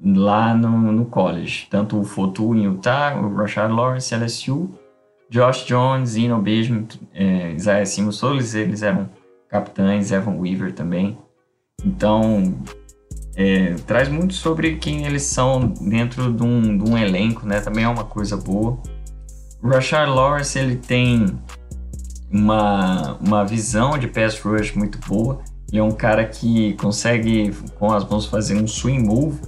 lá 0.00 0.54
no, 0.54 0.70
no 0.92 1.04
college. 1.06 1.66
Tanto 1.68 1.98
o 1.98 2.04
Fotu 2.04 2.54
em 2.54 2.66
Utah, 2.66 3.16
o 3.20 3.34
Rashad 3.34 3.72
Lawrence 3.72 4.14
LSU, 4.14 4.78
Josh 5.28 5.66
Jones, 5.66 6.14
Ino 6.14 6.40
Benjamin, 6.40 6.86
é, 7.12 7.50
Isaiah 7.50 7.84
Simmons, 7.84 8.20
todos 8.20 8.54
eles 8.54 8.84
eram 8.84 9.10
capitães, 9.48 10.12
Evan 10.12 10.36
Weaver 10.36 10.72
também. 10.72 11.18
Então, 11.84 12.54
é, 13.38 13.76
traz 13.86 14.08
muito 14.08 14.34
sobre 14.34 14.78
quem 14.78 15.06
eles 15.06 15.22
são 15.22 15.68
dentro 15.68 16.32
de 16.32 16.42
um, 16.42 16.76
de 16.76 16.90
um, 16.90 16.98
elenco, 16.98 17.46
né? 17.46 17.60
Também 17.60 17.84
é 17.84 17.88
uma 17.88 18.02
coisa 18.02 18.36
boa. 18.36 18.76
O 19.62 19.68
Rashard 19.68 20.10
Lawrence, 20.10 20.58
ele 20.58 20.74
tem 20.74 21.38
uma, 22.28 23.16
uma 23.24 23.44
visão 23.44 23.96
de 23.96 24.08
pass 24.08 24.40
rush 24.40 24.72
muito 24.72 24.98
boa. 25.06 25.38
Ele 25.70 25.78
é 25.78 25.82
um 25.84 25.92
cara 25.92 26.24
que 26.24 26.72
consegue, 26.74 27.54
com 27.78 27.92
as 27.92 28.04
mãos, 28.08 28.26
fazer 28.26 28.60
um 28.60 28.66
swing 28.66 29.04
move, 29.04 29.40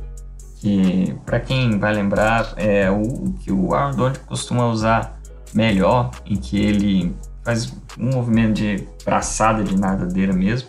que, 0.61 1.13
para 1.27 1.41
quem 1.41 1.77
vai 1.77 1.93
lembrar, 1.93 2.55
é 2.57 2.89
o 2.89 3.33
que 3.41 3.51
o 3.51 3.75
Aaron 3.75 3.97
Donald 3.97 4.21
costuma 4.21 4.69
usar 4.69 5.21
melhor, 5.53 6.13
em 6.25 6.37
que 6.37 6.57
ele 6.61 7.13
faz 7.43 7.75
um 7.99 8.11
movimento 8.15 8.55
de 8.55 8.87
braçada 9.05 9.65
de 9.65 9.77
nadadeira 9.77 10.33
mesmo. 10.33 10.69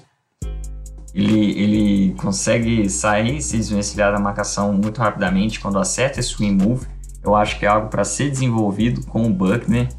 Ele, 1.13 1.51
ele 1.59 2.13
consegue 2.15 2.89
sair, 2.89 3.41
se 3.41 3.57
desvencilhar 3.57 4.13
da 4.13 4.19
marcação 4.19 4.71
muito 4.73 4.99
rapidamente 4.99 5.59
quando 5.59 5.77
acerta 5.77 6.19
esse 6.19 6.29
swing 6.29 6.63
move. 6.63 6.87
Eu 7.23 7.35
acho 7.35 7.59
que 7.59 7.65
é 7.65 7.69
algo 7.69 7.89
para 7.89 8.03
ser 8.03 8.29
desenvolvido 8.29 9.05
com 9.05 9.25
o 9.25 9.29
Buckner. 9.29 9.89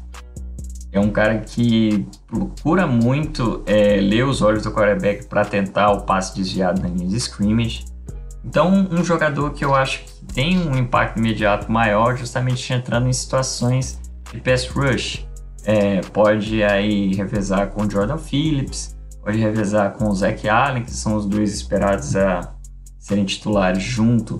É 0.91 0.99
um 0.99 1.09
cara 1.09 1.39
que 1.39 2.05
procura 2.27 2.85
muito 2.85 3.63
é, 3.65 3.97
ler 3.97 4.25
os 4.25 4.41
olhos 4.41 4.63
do 4.63 4.71
quarterback 4.71 5.25
para 5.25 5.43
tentar 5.43 5.91
o 5.91 6.01
passe 6.01 6.35
desviado 6.35 6.81
na 6.81 6.87
linha 6.87 7.07
de 7.07 7.17
scrimmage. 7.17 7.85
Então, 8.45 8.87
um 8.91 9.03
jogador 9.03 9.53
que 9.53 9.63
eu 9.63 9.73
acho 9.73 10.03
que 10.03 10.25
tem 10.33 10.59
um 10.59 10.75
impacto 10.75 11.17
imediato 11.17 11.71
maior, 11.71 12.17
justamente 12.17 12.71
entrando 12.73 13.07
em 13.07 13.13
situações 13.13 13.99
de 14.31 14.41
pass 14.41 14.67
rush. 14.67 15.25
É, 15.65 16.01
pode 16.01 16.61
aí 16.61 17.15
revezar 17.15 17.69
com 17.69 17.83
o 17.83 17.89
Jordan 17.89 18.17
Phillips, 18.17 18.92
pode 19.23 19.37
revezar 19.37 19.93
com 19.93 20.09
o 20.09 20.15
Zach 20.15 20.47
Allen, 20.47 20.83
que 20.83 20.91
são 20.91 21.15
os 21.15 21.25
dois 21.25 21.53
esperados 21.53 22.15
a 22.15 22.53
serem 22.99 23.25
titulares 23.25 23.81
junto 23.81 24.39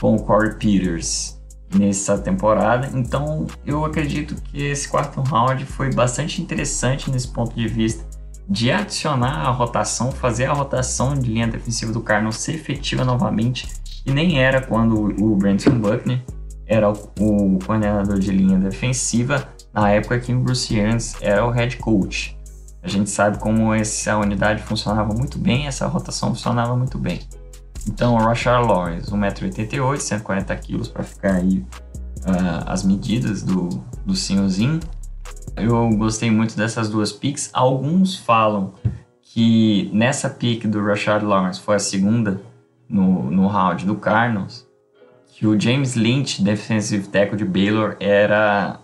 com 0.00 0.16
o 0.16 0.22
Corey 0.22 0.54
Peters 0.54 1.40
nessa 1.74 2.18
temporada. 2.18 2.90
Então 2.94 3.46
eu 3.64 3.84
acredito 3.84 4.34
que 4.34 4.62
esse 4.62 4.88
quarto 4.88 5.20
round 5.20 5.64
foi 5.64 5.92
bastante 5.92 6.42
interessante 6.42 7.10
nesse 7.10 7.28
ponto 7.28 7.54
de 7.54 7.66
vista 7.68 8.04
de 8.48 8.70
adicionar 8.70 9.46
a 9.46 9.50
rotação, 9.50 10.12
fazer 10.12 10.44
a 10.46 10.52
rotação 10.52 11.14
de 11.14 11.30
linha 11.30 11.46
defensiva 11.46 11.92
do 11.92 12.00
Cardinals 12.00 12.36
ser 12.36 12.54
efetiva 12.54 13.04
novamente, 13.04 13.66
e 14.04 14.12
nem 14.12 14.38
era 14.38 14.60
quando 14.60 15.14
o 15.22 15.34
Brandon 15.34 15.78
Buckner 15.78 16.22
era 16.66 16.90
o, 16.90 17.58
coordenador 17.64 18.18
de 18.18 18.30
linha 18.30 18.58
defensiva 18.58 19.48
na 19.72 19.90
época 19.90 20.20
que 20.20 20.34
o 20.34 20.40
Bruce 20.40 20.78
Arians 20.78 21.16
era 21.20 21.46
o 21.46 21.50
head 21.50 21.78
coach. 21.78 22.38
A 22.84 22.88
gente 22.88 23.08
sabe 23.08 23.38
como 23.38 23.72
essa 23.72 24.16
unidade 24.18 24.62
funcionava 24.62 25.14
muito 25.14 25.38
bem, 25.38 25.66
essa 25.66 25.86
rotação 25.86 26.28
funcionava 26.28 26.76
muito 26.76 26.98
bem. 26.98 27.20
Então, 27.88 28.14
o 28.14 28.18
Rashard 28.18 28.68
Lawrence, 28.68 29.10
1,88m, 29.10 29.96
140kg 29.96 30.92
para 30.92 31.02
ficar 31.02 31.34
aí 31.36 31.58
uh, 31.58 32.64
as 32.66 32.84
medidas 32.84 33.42
do, 33.42 33.68
do 34.04 34.14
senhorzinho. 34.14 34.80
Eu 35.56 35.88
gostei 35.96 36.30
muito 36.30 36.56
dessas 36.56 36.90
duas 36.90 37.10
picks. 37.10 37.48
Alguns 37.54 38.16
falam 38.16 38.74
que 39.22 39.90
nessa 39.92 40.28
pick 40.28 40.66
do 40.66 40.84
Rashard 40.84 41.24
Lawrence 41.24 41.60
foi 41.60 41.76
a 41.76 41.80
segunda 41.80 42.40
no, 42.88 43.30
no 43.30 43.46
round 43.46 43.86
do 43.86 43.96
Cardinals, 43.96 44.66
que 45.28 45.46
o 45.46 45.58
James 45.58 45.94
Lynch, 45.94 46.42
defensive 46.42 47.08
tackle 47.08 47.36
de 47.36 47.44
Baylor, 47.44 47.96
era, 47.98 48.78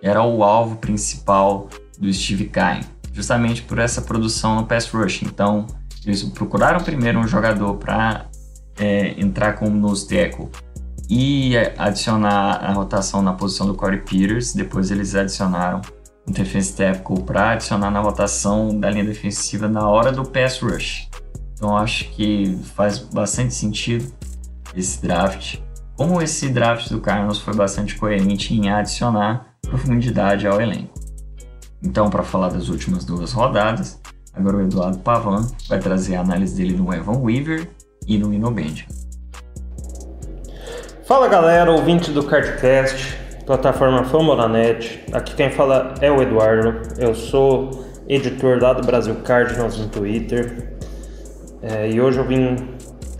era 0.00 0.22
o 0.22 0.42
alvo 0.42 0.76
principal 0.76 1.68
do 1.98 2.12
Steve 2.12 2.44
Kine, 2.44 2.86
justamente 3.12 3.62
por 3.62 3.78
essa 3.78 4.02
produção 4.02 4.56
no 4.56 4.66
pass 4.66 4.88
rush. 4.88 5.22
Então, 5.22 5.66
eles 6.04 6.22
procuraram 6.22 6.80
primeiro 6.80 7.18
um 7.18 7.26
jogador 7.26 7.74
para 7.76 8.26
é, 8.78 9.20
entrar 9.20 9.54
como 9.54 9.76
nose 9.76 10.08
tackle 10.08 10.48
e 11.08 11.56
adicionar 11.76 12.56
a 12.64 12.72
rotação 12.72 13.22
na 13.22 13.32
posição 13.32 13.66
do 13.66 13.74
Corey 13.74 14.00
Peters. 14.00 14.54
Depois 14.54 14.90
eles 14.90 15.14
adicionaram 15.14 15.80
um 16.26 16.32
defensive 16.32 16.76
tackle 16.76 17.22
para 17.22 17.50
adicionar 17.52 17.90
na 17.90 18.00
rotação 18.00 18.78
da 18.78 18.90
linha 18.90 19.04
defensiva 19.04 19.68
na 19.68 19.88
hora 19.88 20.10
do 20.10 20.24
pass 20.24 20.58
rush. 20.60 21.08
Então 21.54 21.76
acho 21.76 22.08
que 22.10 22.58
faz 22.74 22.98
bastante 22.98 23.54
sentido 23.54 24.12
esse 24.74 25.00
draft. 25.02 25.58
Como 25.96 26.20
esse 26.20 26.48
draft 26.48 26.88
do 26.88 27.00
Cardinals 27.00 27.38
foi 27.38 27.54
bastante 27.54 27.94
coerente 27.96 28.54
em 28.54 28.70
adicionar 28.70 29.54
profundidade 29.62 30.46
ao 30.46 30.60
elenco. 30.60 30.92
Então, 31.84 32.08
para 32.08 32.22
falar 32.22 32.48
das 32.48 32.68
últimas 32.68 33.04
duas 33.04 33.32
rodadas, 33.32 34.00
agora 34.32 34.56
o 34.56 34.62
Eduardo 34.62 34.98
Pavan 34.98 35.46
vai 35.68 35.78
trazer 35.78 36.16
a 36.16 36.20
análise 36.20 36.56
dele 36.56 36.76
no 36.76 36.92
Evan 36.92 37.18
Weaver 37.18 37.68
e 38.06 38.18
no 38.18 38.32
Ino 38.32 38.50
Benjamin. 38.50 38.86
Fala 41.04 41.28
galera, 41.28 41.70
ouvinte 41.70 42.10
do 42.10 42.22
Cardcast, 42.22 43.18
plataforma 43.44 44.04
Famoranet. 44.04 45.04
Aqui 45.12 45.34
quem 45.34 45.50
fala 45.50 45.94
é 46.00 46.10
o 46.10 46.22
Eduardo. 46.22 46.80
Eu 46.98 47.14
sou 47.14 47.84
editor 48.08 48.62
lá 48.62 48.72
do 48.72 48.86
Brasil 48.86 49.16
Cardinals 49.16 49.78
no 49.78 49.88
Twitter. 49.88 50.76
É, 51.60 51.90
e 51.90 52.00
hoje 52.00 52.18
eu 52.18 52.26
vim. 52.26 52.56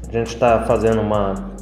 A 0.09 0.13
gente 0.13 0.29
está 0.29 0.63
fazendo 0.65 1.01
uma 1.01 1.53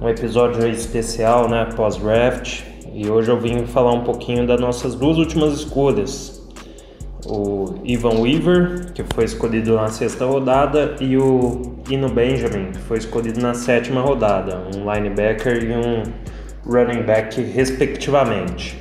um 0.00 0.08
episódio 0.08 0.66
especial, 0.66 1.48
né, 1.48 1.68
pós-draft, 1.76 2.62
e 2.92 3.08
hoje 3.08 3.30
eu 3.30 3.38
vim 3.38 3.64
falar 3.66 3.92
um 3.92 4.02
pouquinho 4.02 4.46
das 4.46 4.60
nossas 4.60 4.94
duas 4.94 5.16
últimas 5.18 5.54
escolhas. 5.54 6.40
O 7.26 7.74
Ivan 7.84 8.20
Weaver, 8.20 8.92
que 8.92 9.04
foi 9.14 9.24
escolhido 9.24 9.76
na 9.76 9.88
sexta 9.88 10.24
rodada, 10.24 10.96
e 11.00 11.16
o 11.16 11.76
Ino 11.88 12.08
Benjamin, 12.08 12.72
que 12.72 12.78
foi 12.78 12.98
escolhido 12.98 13.40
na 13.40 13.54
sétima 13.54 14.00
rodada, 14.00 14.62
um 14.74 14.92
linebacker 14.92 15.62
e 15.62 15.72
um 15.72 16.02
running 16.66 17.02
back, 17.02 17.40
respectivamente. 17.40 18.78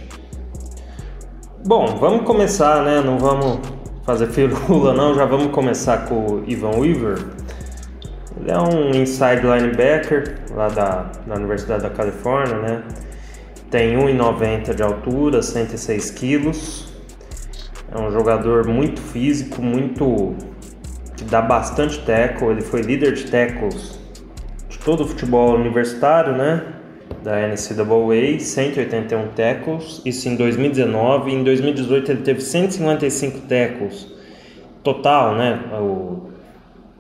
Bom, 1.66 1.98
vamos 2.00 2.26
começar, 2.26 2.84
né? 2.84 3.02
Não 3.02 3.20
vamos 3.20 3.60
fazer 4.04 4.28
firula, 4.32 4.94
não, 4.94 5.14
já 5.14 5.26
vamos 5.26 5.52
começar 5.52 6.08
com 6.08 6.16
o 6.16 6.44
Ivan 6.48 6.80
Weaver. 6.80 7.20
Ele 8.40 8.52
é 8.52 8.58
um 8.58 8.90
inside 8.96 9.42
linebacker 9.42 10.40
lá 10.56 10.70
da, 10.70 11.12
da 11.28 11.36
Universidade 11.36 11.84
da 11.84 11.90
Califórnia, 11.90 12.58
né? 12.58 12.84
Tem 13.70 13.96
1,90 13.96 14.74
de 14.74 14.82
altura, 14.82 15.42
106 15.42 16.12
quilos. 16.12 16.94
É 17.92 18.00
um 18.00 18.12
jogador 18.12 18.68
muito 18.68 19.00
físico, 19.00 19.62
muito 19.62 20.36
que 21.16 21.24
dá 21.24 21.42
bastante 21.42 22.00
tackle. 22.00 22.50
Ele 22.50 22.62
foi 22.62 22.82
líder 22.82 23.14
de 23.14 23.30
tackles 23.30 24.00
de 24.70 24.80
todo 24.80 25.04
o 25.04 25.08
futebol 25.08 25.56
universitário, 25.56 26.36
né? 26.36 26.76
Da 27.24 27.48
NCAA, 27.48 28.40
181 28.40 29.28
tackles, 29.30 30.02
isso 30.06 30.30
em 30.30 30.36
2019. 30.36 31.32
Em 31.32 31.44
2018 31.44 32.12
ele 32.12 32.22
teve 32.22 32.42
155 32.42 33.40
tackles 33.42 34.08
total, 34.84 35.36
né? 35.36 35.60
O, 35.80 36.30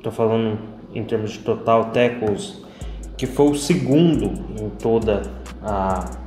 tô 0.04 0.12
falando 0.12 0.60
em 0.94 1.04
termos 1.04 1.32
de 1.32 1.40
total 1.40 1.86
tackles, 1.86 2.62
que 3.18 3.26
foi 3.26 3.50
o 3.50 3.56
segundo 3.56 4.34
em 4.60 4.70
toda 4.70 5.22
a 5.62 6.19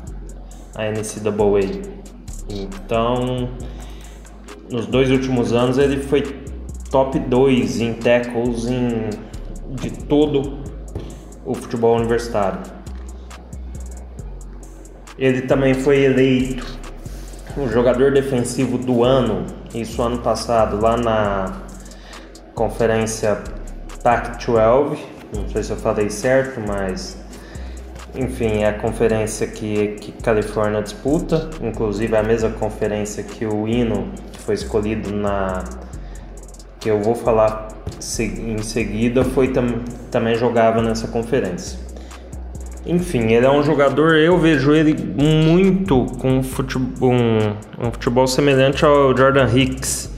a 0.75 0.85
NCAA. 0.91 2.03
Então, 2.49 3.49
nos 4.71 4.87
dois 4.87 5.11
últimos 5.11 5.53
anos 5.53 5.79
ele 5.79 6.03
foi 6.03 6.23
top 6.91 7.19
2 7.19 7.81
em 7.81 7.95
tackles 7.95 8.67
em, 8.67 9.11
de 9.71 9.91
todo 9.91 10.59
o 11.45 11.55
futebol 11.55 11.97
universitário. 11.97 12.61
Ele 15.19 15.43
também 15.43 15.75
foi 15.75 16.05
eleito 16.05 16.67
o 17.57 17.69
jogador 17.69 18.13
defensivo 18.13 18.79
do 18.79 19.05
ano, 19.05 19.45
isso 19.75 20.01
ano 20.03 20.19
passado, 20.19 20.81
lá 20.81 20.97
na 20.97 21.53
conferência 22.55 23.43
Pac-12. 24.03 24.99
Não 25.35 25.49
sei 25.49 25.63
se 25.63 25.71
eu 25.71 25.77
falei 25.77 26.11
certo, 26.11 26.61
mas 26.67 27.22
enfim, 28.14 28.62
é 28.62 28.68
a 28.68 28.72
conferência 28.75 29.46
que, 29.46 29.96
que 30.01 30.12
Califórnia 30.12 30.83
disputa, 30.83 31.48
inclusive 31.62 32.14
é 32.14 32.18
a 32.18 32.22
mesma 32.22 32.51
conferência 32.51 33.22
que 33.22 33.46
o 33.46 33.66
hino 33.66 34.12
que 34.33 34.38
foi 34.38 34.55
escolhido 34.55 35.12
na 35.14 35.64
que 36.79 36.90
eu 36.90 37.01
vou 37.01 37.14
falar 37.14 37.68
em 38.18 38.59
seguida 38.59 39.22
foi 39.22 39.48
tam, 39.48 39.66
também 40.11 40.35
jogava 40.35 40.83
nessa 40.83 41.07
conferência. 41.07 41.79
Enfim, 42.85 43.33
ele 43.33 43.46
é 43.46 43.51
um 43.51 43.62
jogador, 43.62 44.16
eu 44.16 44.37
vejo 44.37 44.72
ele 44.72 44.92
muito 44.94 46.07
com 46.18 46.42
futebol, 46.42 47.12
um, 47.12 47.55
um 47.79 47.92
futebol 47.92 48.27
semelhante 48.27 48.85
ao 48.85 49.16
Jordan 49.16 49.48
Hicks. 49.48 50.11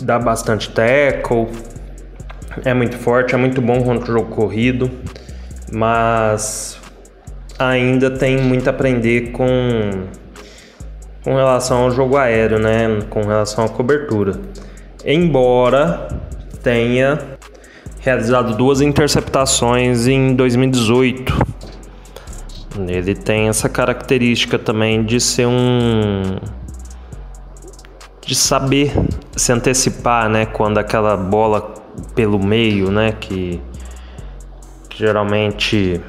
Dá 0.00 0.18
bastante 0.18 0.70
tackle, 0.70 1.48
é 2.64 2.72
muito 2.72 2.96
forte, 2.96 3.34
é 3.34 3.38
muito 3.38 3.60
bom 3.60 3.82
contra 3.82 4.12
o 4.12 4.18
jogo 4.18 4.30
corrido, 4.30 4.88
mas 5.72 6.78
ainda 7.58 8.10
tem 8.10 8.38
muito 8.38 8.68
a 8.68 8.70
aprender 8.70 9.32
com, 9.32 9.50
com 11.22 11.34
relação 11.34 11.84
ao 11.84 11.90
jogo 11.90 12.16
aéreo, 12.16 12.58
né? 12.58 13.00
Com 13.10 13.22
relação 13.22 13.64
à 13.64 13.68
cobertura. 13.68 14.40
Embora 15.04 16.08
tenha 16.62 17.18
realizado 18.00 18.56
duas 18.56 18.80
interceptações 18.80 20.06
em 20.06 20.34
2018. 20.34 21.56
Ele 22.88 23.14
tem 23.14 23.48
essa 23.48 23.68
característica 23.68 24.58
também 24.58 25.02
de 25.04 25.20
ser 25.20 25.46
um 25.46 26.38
de 28.24 28.34
saber 28.34 28.92
se 29.36 29.52
antecipar, 29.52 30.28
né, 30.28 30.46
quando 30.46 30.78
aquela 30.78 31.16
bola 31.16 31.74
pelo 32.14 32.44
meio, 32.44 32.90
né, 32.90 33.12
que, 33.12 33.60
que 34.90 34.98
geralmente 34.98 36.00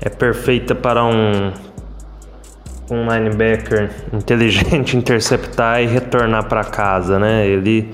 é 0.00 0.08
perfeita 0.08 0.74
para 0.74 1.04
um 1.04 1.52
um 2.90 3.08
linebacker 3.08 3.88
inteligente 4.12 4.96
interceptar 4.98 5.80
e 5.80 5.86
retornar 5.86 6.48
para 6.48 6.64
casa, 6.64 7.18
né? 7.18 7.46
Ele 7.46 7.88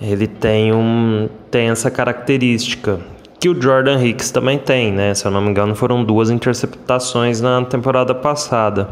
ele 0.00 0.26
tem 0.26 0.72
um 0.72 1.28
tem 1.50 1.68
essa 1.68 1.90
característica 1.90 2.98
que 3.38 3.48
o 3.48 3.60
Jordan 3.60 4.02
Hicks 4.02 4.30
também 4.30 4.58
tem, 4.58 4.92
né? 4.92 5.14
Se 5.14 5.26
eu 5.26 5.30
não 5.30 5.40
me 5.40 5.50
engano, 5.50 5.74
foram 5.74 6.04
duas 6.04 6.30
interceptações 6.30 7.40
na 7.40 7.64
temporada 7.64 8.14
passada. 8.14 8.88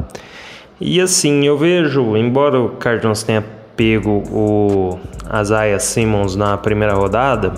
E 0.81 1.01
assim, 1.01 1.45
eu 1.45 1.59
vejo, 1.59 2.17
embora 2.17 2.59
o 2.59 2.71
Cardinals 2.71 3.23
tenha 3.23 3.45
pego 3.77 4.23
o 4.31 4.99
Isaiah 5.41 5.79
Simmons 5.79 6.35
na 6.35 6.57
primeira 6.57 6.95
rodada, 6.95 7.53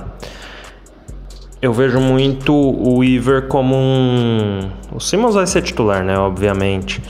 eu 1.62 1.72
vejo 1.72 2.00
muito 2.00 2.54
o 2.54 2.98
Weaver 2.98 3.48
como 3.48 3.76
um. 3.76 4.70
O 4.92 5.00
Simmons 5.00 5.34
vai 5.34 5.46
ser 5.46 5.62
titular, 5.62 6.02
né? 6.02 6.18
Obviamente. 6.18 7.02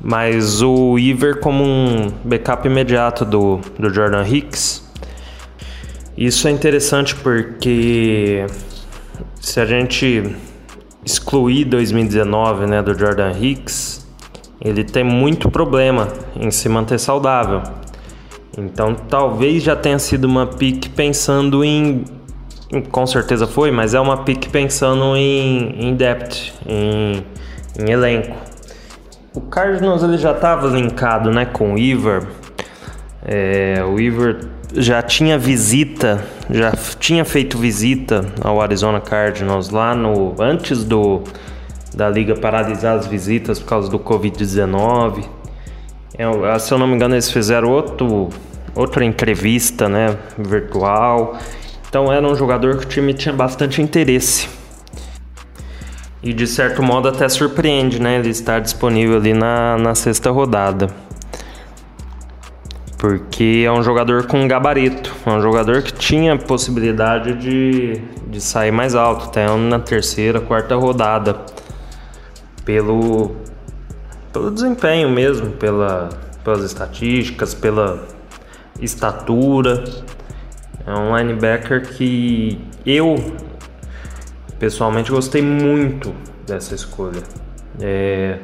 Mas 0.00 0.62
o 0.62 0.92
Weaver 0.92 1.40
como 1.40 1.62
um 1.62 2.10
backup 2.24 2.66
imediato 2.66 3.24
do, 3.24 3.60
do 3.78 3.92
Jordan 3.92 4.26
Hicks. 4.26 4.88
Isso 6.16 6.48
é 6.48 6.50
interessante 6.50 7.14
porque 7.14 8.46
se 9.38 9.60
a 9.60 9.66
gente 9.66 10.34
excluir 11.04 11.64
2019 11.66 12.66
né, 12.66 12.82
do 12.82 12.98
Jordan 12.98 13.32
Hicks, 13.32 14.06
ele 14.60 14.84
tem 14.84 15.04
muito 15.04 15.50
problema 15.50 16.08
em 16.34 16.50
se 16.50 16.68
manter 16.68 16.98
saudável. 16.98 17.62
Então 18.56 18.94
talvez 18.94 19.62
já 19.62 19.76
tenha 19.76 19.98
sido 19.98 20.24
uma 20.24 20.46
pick 20.46 20.88
pensando 20.90 21.62
em 21.62 22.04
com 22.90 23.06
certeza 23.06 23.46
foi, 23.46 23.70
mas 23.70 23.94
é 23.94 24.00
uma 24.00 24.18
pick 24.18 24.48
pensando 24.48 25.16
em, 25.16 25.88
em 25.88 25.94
depth, 25.94 26.52
em, 26.66 27.24
em 27.78 27.90
elenco. 27.90 28.36
O 29.34 29.40
Cardinals 29.40 30.02
ele 30.02 30.18
já 30.18 30.32
estava 30.32 30.68
linkado 30.68 31.30
né, 31.30 31.44
com 31.46 31.74
o 31.74 31.78
Iver. 31.78 32.22
É, 33.24 33.82
o 33.84 33.98
Iver 33.98 34.46
já 34.74 35.02
tinha 35.02 35.36
visita, 35.36 36.24
já 36.48 36.72
tinha 36.98 37.24
feito 37.24 37.58
visita 37.58 38.24
ao 38.40 38.60
Arizona 38.60 39.00
Cardinals 39.00 39.70
lá 39.70 39.94
no 39.94 40.34
antes 40.38 40.84
do 40.84 41.22
da 41.92 42.08
liga 42.08 42.36
paralisar 42.36 42.96
as 42.96 43.06
visitas 43.08 43.58
por 43.58 43.68
causa 43.68 43.90
do 43.90 43.98
Covid-19. 43.98 45.24
É, 46.16 46.58
se 46.58 46.72
eu 46.72 46.78
não 46.78 46.86
me 46.86 46.94
engano, 46.94 47.14
eles 47.14 47.30
fizeram 47.30 47.68
outro, 47.68 48.28
outra 48.76 49.04
entrevista 49.04 49.88
né, 49.88 50.16
virtual 50.38 51.36
então 51.90 52.12
era 52.12 52.24
um 52.24 52.36
jogador 52.36 52.76
que 52.76 52.84
o 52.84 52.88
time 52.88 53.12
tinha 53.12 53.34
bastante 53.34 53.82
interesse. 53.82 54.48
E 56.22 56.32
de 56.32 56.46
certo 56.46 56.84
modo 56.84 57.08
até 57.08 57.28
surpreende, 57.28 58.00
né? 58.00 58.16
Ele 58.16 58.28
estar 58.28 58.60
disponível 58.60 59.16
ali 59.16 59.34
na, 59.34 59.76
na 59.76 59.94
sexta 59.96 60.30
rodada. 60.30 60.88
Porque 62.96 63.64
é 63.66 63.72
um 63.72 63.82
jogador 63.82 64.28
com 64.28 64.46
gabarito. 64.46 65.12
É 65.26 65.30
um 65.30 65.42
jogador 65.42 65.82
que 65.82 65.92
tinha 65.92 66.38
possibilidade 66.38 67.34
de, 67.34 68.00
de 68.28 68.40
sair 68.40 68.70
mais 68.70 68.94
alto, 68.94 69.24
até 69.24 69.52
na 69.56 69.80
terceira, 69.80 70.40
quarta 70.40 70.76
rodada. 70.76 71.40
Pelo, 72.64 73.34
pelo 74.32 74.52
desempenho 74.52 75.10
mesmo, 75.10 75.50
pela, 75.52 76.08
pelas 76.44 76.62
estatísticas, 76.62 77.52
pela 77.52 78.06
estatura. 78.80 79.82
É 80.86 80.92
um 80.92 81.16
linebacker 81.16 81.82
que 81.82 82.60
eu 82.84 83.16
pessoalmente 84.58 85.10
gostei 85.10 85.42
muito 85.42 86.14
dessa 86.46 86.74
escolha. 86.74 87.22
É, 87.80 88.38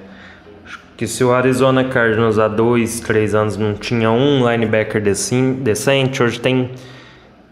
que 0.97 1.07
se 1.07 1.23
o 1.23 1.33
Arizona 1.33 1.85
Cardinals 1.85 2.39
há 2.39 2.49
dois, 2.49 3.01
três 3.01 3.35
anos 3.35 3.57
não 3.57 3.75
tinha 3.75 4.11
um 4.11 4.49
linebacker 4.49 5.03
decente, 5.03 6.23
hoje 6.23 6.41
tem 6.41 6.71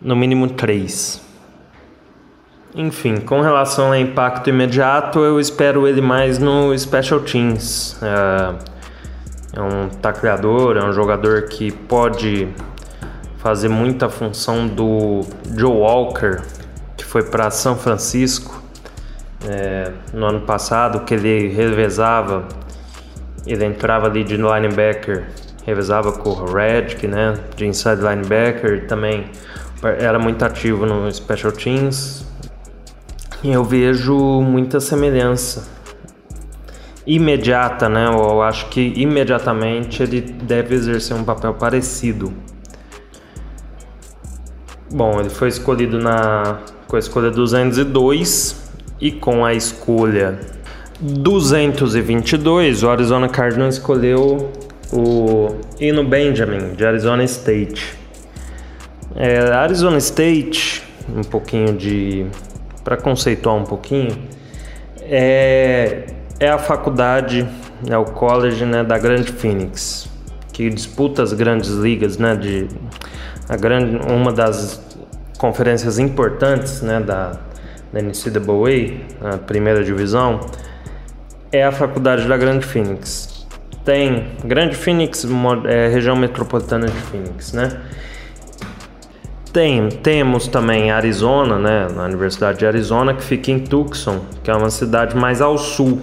no 0.01 0.16
mínimo 0.16 0.49
três. 0.49 1.23
Enfim, 2.75 3.18
com 3.18 3.40
relação 3.40 3.92
a 3.92 3.99
impacto 3.99 4.51
imediato, 4.51 5.20
eu 5.20 5.38
espero 5.38 5.87
ele 5.87 6.01
mais 6.01 6.38
no 6.38 6.77
Special 6.77 7.20
Teams. 7.20 7.97
É, 8.03 8.55
é 9.59 9.62
um 9.62 9.88
tacleador, 9.88 10.77
é 10.77 10.85
um 10.85 10.92
jogador 10.92 11.42
que 11.42 11.70
pode 11.70 12.49
fazer 13.44 13.68
muita 13.68 14.09
função 14.09 14.66
do 14.66 15.20
Joe 15.54 15.70
Walker, 15.70 16.40
que 16.96 17.04
foi 17.04 17.24
para 17.24 17.50
São 17.50 17.76
Francisco 17.76 18.59
é, 19.46 19.92
no 20.14 20.24
ano 20.24 20.40
passado, 20.40 21.04
que 21.04 21.12
ele 21.12 21.48
revezava, 21.48 22.48
ele 23.46 23.66
entrava 23.66 24.07
ali 24.07 24.24
de 24.24 24.38
linebacker, 24.38 25.26
revezava 25.66 26.12
com 26.12 26.30
o 26.30 26.54
Redick, 26.54 27.07
né, 27.07 27.35
de 27.54 27.66
inside 27.66 28.00
linebacker, 28.00 28.87
também 28.87 29.26
era 29.83 30.18
muito 30.18 30.42
ativo 30.42 30.87
no 30.87 31.12
Special 31.12 31.52
Teams. 31.52 32.24
E 33.42 33.52
eu 33.52 33.62
vejo 33.62 34.40
muita 34.40 34.80
semelhança 34.80 35.68
imediata, 37.07 37.90
né? 37.90 38.07
Eu 38.07 38.40
acho 38.40 38.70
que 38.70 38.94
imediatamente 38.96 40.02
ele 40.02 40.22
deve 40.22 40.74
exercer 40.74 41.14
um 41.14 41.22
papel 41.22 41.52
parecido 41.52 42.33
Bom, 44.90 45.20
ele 45.20 45.31
foi 45.31 45.49
escolhido 45.49 45.99
na, 45.99 46.59
com 46.87 46.97
a 46.97 46.99
escolha 46.99 47.31
202 47.31 48.70
e 49.01 49.11
com 49.11 49.44
a 49.44 49.55
escolha 49.55 50.38
222, 51.01 52.83
o 52.83 52.90
Arizona 52.90 53.29
Cardinals 53.29 53.75
escolheu 53.75 54.53
o 54.92 55.57
Eno 55.81 56.05
Benjamin, 56.05 56.75
de 56.75 56.87
Arizona 56.87 57.25
State. 57.25 57.99
É, 59.16 59.38
Arizona 59.53 59.99
State, 59.99 60.83
um 61.09 61.23
pouquinho 61.23 61.75
de. 61.75 62.27
para 62.85 62.97
conceituar 62.97 63.57
um 63.57 63.64
pouquinho, 63.64 64.16
é, 65.03 66.07
é 66.38 66.49
a 66.49 66.59
faculdade, 66.59 67.47
é 67.88 67.99
o 67.99 68.05
college 68.05 68.64
né, 68.64 68.85
da 68.85 68.99
Grande 68.99 69.33
Phoenix, 69.33 70.09
que 70.53 70.70
disputa 70.70 71.23
as 71.23 71.33
grandes 71.33 71.70
ligas, 71.70 72.18
né, 72.18 72.37
de, 72.37 72.68
a 73.48 73.57
grande, 73.57 73.96
uma 74.11 74.33
das 74.33 74.80
conferências 75.38 75.98
importantes 75.98 76.80
né, 76.83 77.00
da, 77.00 77.38
da 77.92 78.00
NCAA, 78.00 79.35
a 79.35 79.38
primeira 79.38 79.85
divisão, 79.85 80.40
é 81.52 81.64
a 81.64 81.72
faculdade 81.72 82.26
da 82.26 82.37
Grande 82.37 82.64
Phoenix. 82.66 83.46
Tem 83.85 84.28
Grande 84.44 84.74
Phoenix, 84.74 85.26
é, 85.66 85.88
região 85.88 86.16
metropolitana 86.16 86.87
de 86.87 86.98
Phoenix, 86.98 87.52
né? 87.52 87.80
Tem, 89.52 89.88
temos 89.88 90.48
também 90.48 90.90
Arizona, 90.90 91.59
né, 91.59 91.87
na 91.94 92.07
Universidade 92.07 92.59
de 92.59 92.66
Arizona, 92.66 93.14
que 93.14 93.22
fica 93.22 93.52
em 93.52 93.61
Tucson, 93.61 94.24
que 94.42 94.50
é 94.50 94.54
uma 94.54 94.70
cidade 94.70 95.14
mais 95.16 95.40
ao 95.40 95.57
sul. 95.57 96.00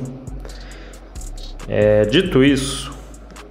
É, 1.67 2.05
dito 2.05 2.43
isso, 2.45 2.90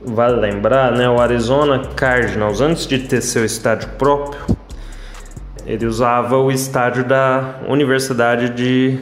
vale 0.04 0.40
lembrar, 0.40 0.92
né, 0.92 1.08
o 1.08 1.20
Arizona 1.20 1.78
Cardinals, 1.94 2.60
antes 2.60 2.86
de 2.86 3.00
ter 3.00 3.20
seu 3.20 3.44
estádio 3.44 3.88
próprio, 3.98 4.56
ele 5.66 5.86
usava 5.86 6.36
o 6.36 6.50
estádio 6.50 7.04
da 7.04 7.60
Universidade 7.68 8.50
de, 8.50 8.98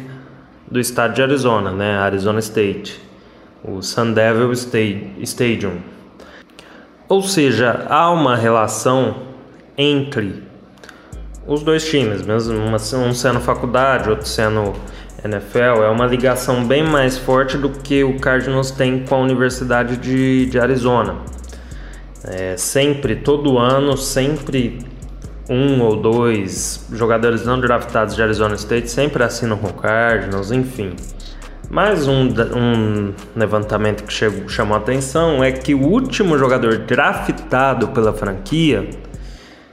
do 0.70 0.78
estado 0.80 1.14
de 1.14 1.22
Arizona, 1.22 1.70
né, 1.70 1.98
Arizona 1.98 2.40
State, 2.40 3.00
o 3.64 3.80
Sun 3.80 4.12
Devil 4.12 4.52
Stadium. 4.52 5.78
Ou 7.08 7.22
seja, 7.22 7.86
há 7.88 8.10
uma 8.10 8.36
relação 8.36 9.16
entre 9.76 10.42
os 11.46 11.62
dois 11.62 11.88
times, 11.88 12.20
mesmo 12.20 12.54
um 12.54 13.14
sendo 13.14 13.40
faculdade, 13.40 14.10
outro 14.10 14.26
sendo 14.26 14.74
NFL, 15.24 15.82
é 15.82 15.88
uma 15.88 16.06
ligação 16.06 16.64
bem 16.64 16.82
mais 16.82 17.18
forte 17.18 17.56
do 17.56 17.70
que 17.70 18.04
o 18.04 18.18
Cardinals 18.18 18.70
tem 18.70 19.04
com 19.04 19.16
a 19.16 19.18
Universidade 19.18 19.96
de, 19.96 20.46
de 20.46 20.58
Arizona. 20.60 21.16
É, 22.24 22.56
sempre, 22.56 23.16
todo 23.16 23.58
ano, 23.58 23.96
sempre 23.96 24.78
um 25.48 25.80
ou 25.80 25.96
dois 25.96 26.86
jogadores 26.92 27.44
não 27.44 27.58
draftados 27.58 28.14
de 28.14 28.22
Arizona 28.22 28.54
State 28.54 28.90
sempre 28.90 29.22
assinam 29.22 29.56
com 29.56 29.68
o 29.68 29.72
Cardinals, 29.72 30.52
enfim. 30.52 30.94
Mais 31.70 32.06
um, 32.06 32.28
um 32.54 33.12
levantamento 33.34 34.04
que 34.04 34.12
chegou, 34.12 34.48
chamou 34.48 34.74
a 34.74 34.80
atenção 34.80 35.42
é 35.42 35.52
que 35.52 35.74
o 35.74 35.82
último 35.82 36.38
jogador 36.38 36.78
draftado 36.78 37.88
pela 37.88 38.12
franquia 38.12 38.88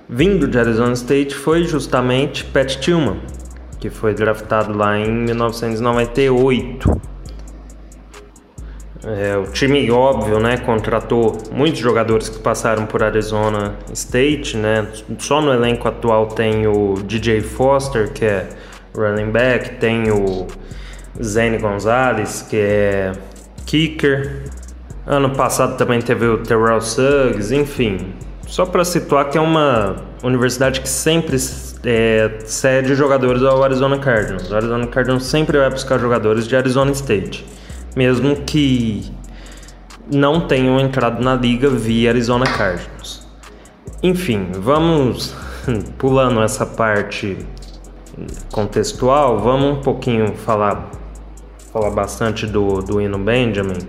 vindo 0.07 0.47
de 0.47 0.57
Arizona 0.57 0.93
State 0.93 1.33
foi 1.33 1.63
justamente 1.63 2.43
Pat 2.45 2.75
Tillman, 2.77 3.19
que 3.79 3.89
foi 3.89 4.13
draftado 4.13 4.77
lá 4.77 4.97
em 4.97 5.11
1998. 5.11 7.01
É, 9.07 9.37
o 9.37 9.43
time, 9.51 9.91
óbvio, 9.91 10.39
né, 10.39 10.57
contratou 10.57 11.37
muitos 11.51 11.79
jogadores 11.79 12.27
que 12.27 12.39
passaram 12.39 12.87
por 12.87 13.03
Arizona 13.03 13.75
State, 13.93 14.57
né? 14.57 14.87
Só 15.19 15.41
no 15.41 15.53
elenco 15.53 15.87
atual 15.87 16.25
tem 16.27 16.65
o 16.65 16.95
DJ 17.03 17.41
Foster, 17.41 18.11
que 18.11 18.25
é 18.25 18.49
running 18.95 19.29
back, 19.29 19.75
tem 19.75 20.09
o 20.09 20.47
Zane 21.21 21.59
Gonzalez, 21.59 22.41
que 22.49 22.57
é 22.57 23.11
kicker. 23.65 24.49
Ano 25.05 25.29
passado 25.31 25.77
também 25.77 26.01
teve 26.01 26.25
o 26.25 26.39
Terrell 26.39 26.81
Suggs, 26.81 27.53
enfim, 27.53 28.11
só 28.47 28.65
para 28.65 28.83
situar 28.83 29.29
que 29.29 29.37
é 29.37 29.41
uma 29.41 29.97
universidade 30.23 30.81
que 30.81 30.89
sempre 30.89 31.37
é, 31.85 32.39
cede 32.45 32.95
jogadores 32.95 33.43
ao 33.43 33.63
Arizona 33.63 33.97
Cardinals. 33.97 34.49
O 34.49 34.55
Arizona 34.55 34.87
Cardinals 34.87 35.25
sempre 35.25 35.57
vai 35.57 35.69
buscar 35.69 35.99
jogadores 35.99 36.47
de 36.47 36.55
Arizona 36.55 36.91
State, 36.91 37.45
mesmo 37.95 38.35
que 38.37 39.11
não 40.11 40.41
tenham 40.41 40.79
entrado 40.79 41.23
na 41.23 41.35
liga 41.35 41.69
via 41.69 42.09
Arizona 42.09 42.45
Cardinals. 42.45 43.25
Enfim, 44.03 44.49
vamos 44.53 45.35
pulando 45.97 46.41
essa 46.41 46.65
parte 46.65 47.37
contextual, 48.51 49.39
vamos 49.39 49.77
um 49.77 49.81
pouquinho 49.81 50.35
falar 50.35 50.89
falar 51.71 51.89
bastante 51.89 52.47
do, 52.47 52.81
do 52.81 53.01
Eno 53.01 53.17
Benjamin 53.17 53.79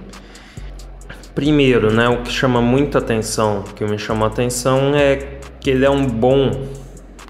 Primeiro, 1.36 1.92
né, 1.92 2.08
o 2.08 2.22
que 2.22 2.32
chama 2.32 2.62
muita 2.62 2.96
atenção, 2.96 3.62
que 3.76 3.84
me 3.84 3.98
chamou 3.98 4.26
atenção 4.26 4.94
é 4.94 5.38
que 5.60 5.68
ele 5.68 5.84
é 5.84 5.90
um 5.90 6.06
bom, 6.06 6.50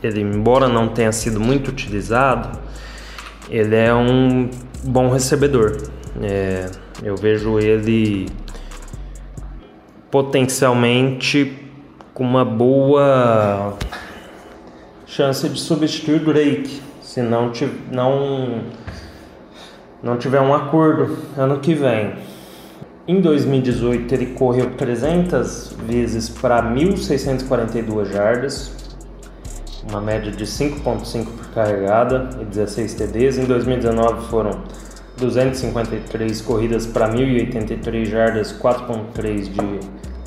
ele 0.07 0.21
embora 0.21 0.69
não 0.69 0.89
tenha 0.89 1.13
sido 1.13 1.39
muito 1.41 1.69
utilizado, 1.69 2.59
ele 3.51 3.77
é 3.77 3.95
um 3.95 4.51
bom 4.83 5.11
recebedor. 5.11 5.77
É, 6.23 6.71
eu 7.03 7.17
vejo 7.17 7.59
ele 7.59 8.29
potencialmente 10.11 11.53
com 12.15 12.25
uma 12.25 12.45
boa 12.45 13.77
chance 15.07 15.49
de 15.49 15.61
substituir 15.61 16.21
Drake, 16.21 16.81
se 17.03 17.21
não, 17.21 17.53
não, 17.93 18.63
não 20.03 20.17
tiver 20.17 20.41
um 20.41 20.55
acordo 20.55 21.19
ano 21.37 21.59
que 21.61 21.75
vem. 21.75 22.15
Em 23.09 23.21
2018, 23.21 24.13
ele 24.15 24.27
correu 24.27 24.71
300 24.71 25.75
vezes 25.87 26.29
para 26.29 26.63
1.642 26.63 28.13
jardas, 28.13 28.73
uma 29.89 30.01
média 30.01 30.31
de 30.31 30.45
5,5 30.45 31.25
por 31.25 31.47
carregada 31.49 32.31
e 32.41 32.45
16 32.45 32.95
TDs. 32.95 33.39
Em 33.39 33.45
2019, 33.45 34.29
foram 34.29 34.63
253 35.17 36.41
corridas 36.43 36.87
para 36.87 37.09
1.083 37.09 38.05
jardas, 38.07 38.53
4,3 38.53 39.43
de 39.53 39.81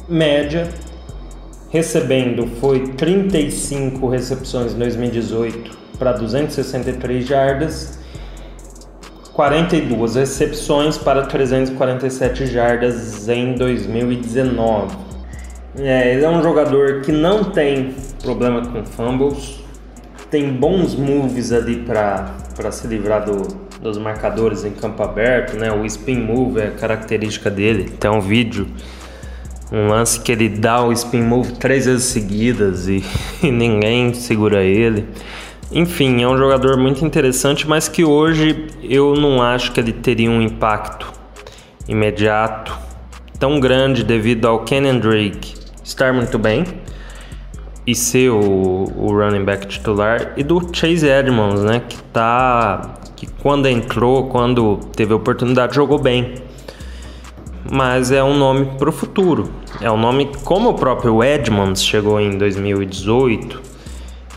média. 0.08 0.69
Recebendo 1.69 2.48
foi 2.60 2.88
35 2.93 4.08
recepções 4.08 4.74
em 4.74 4.78
2018 4.80 5.78
para 6.00 6.13
263 6.13 7.28
jardas 7.28 8.00
42 9.39 10.15
recepções 10.15 10.98
para 10.98 11.22
347 11.22 12.45
jardas 12.45 13.30
em 13.30 13.54
2019. 13.54 14.98
É, 15.78 16.13
ele 16.13 16.26
é 16.26 16.30
um 16.30 16.43
jogador 16.43 17.00
que 17.00 17.13
não 17.13 17.45
tem 17.45 17.95
problema 18.21 18.62
com 18.65 18.86
fumbles, 18.86 19.60
tem 20.29 20.51
bons 20.51 20.95
moves 20.95 21.51
ali 21.51 21.77
para 21.77 22.71
se 22.71 22.88
livrar 22.88 23.25
do, 23.25 23.47
dos 23.82 23.97
marcadores 23.97 24.63
em 24.63 24.71
campo 24.71 25.01
aberto, 25.01 25.58
né? 25.58 25.71
O 25.71 25.86
spin 25.86 26.17
move 26.17 26.60
é 26.60 26.67
característica 26.67 27.49
dele. 27.49 27.89
Tem 27.89 28.12
um 28.12 28.21
vídeo, 28.21 28.67
um 29.71 29.88
lance 29.88 30.19
que 30.19 30.32
ele 30.32 30.49
dá 30.49 30.84
o 30.84 30.91
spin 30.91 31.21
move 31.21 31.53
três 31.53 31.86
vezes 31.86 32.03
seguidas 32.05 32.88
e, 32.88 33.03
e 33.41 33.51
ninguém 33.51 34.13
segura 34.13 34.63
ele. 34.63 35.08
Enfim, 35.71 36.23
é 36.23 36.27
um 36.27 36.38
jogador 36.38 36.77
muito 36.77 37.05
interessante, 37.05 37.67
mas 37.67 37.88
que 37.88 38.03
hoje 38.03 38.67
eu 38.84 39.15
não 39.15 39.41
acho 39.41 39.71
que 39.71 39.79
ele 39.79 39.93
teria 39.93 40.29
um 40.29 40.41
impacto 40.41 41.12
imediato 41.88 42.75
tão 43.39 43.60
grande 43.60 44.03
devido 44.03 44.47
ao 44.47 44.63
Kenyon 44.63 44.99
Drake 44.99 45.53
estar 45.84 46.13
muito 46.13 46.38
bem 46.38 46.65
e 47.89 47.95
ser 47.95 48.30
o, 48.30 48.93
o 48.95 49.12
running 49.12 49.43
back 49.43 49.65
titular 49.65 50.34
e 50.38 50.43
do 50.43 50.62
Chase 50.71 51.08
Edmonds, 51.08 51.63
né, 51.63 51.82
que 51.89 51.97
tá 52.13 52.99
que 53.15 53.25
quando 53.25 53.67
entrou, 53.67 54.28
quando 54.28 54.78
teve 54.95 55.12
oportunidade, 55.12 55.75
jogou 55.75 55.98
bem. 55.98 56.35
Mas 57.69 58.12
é 58.12 58.23
um 58.23 58.37
nome 58.37 58.67
para 58.77 58.90
o 58.90 58.92
futuro. 58.92 59.52
É 59.81 59.92
um 59.92 59.98
nome 59.98 60.29
como 60.44 60.69
o 60.69 60.73
próprio 60.75 61.23
Edmonds 61.23 61.83
chegou 61.83 62.19
em 62.21 62.37
2018 62.37 63.60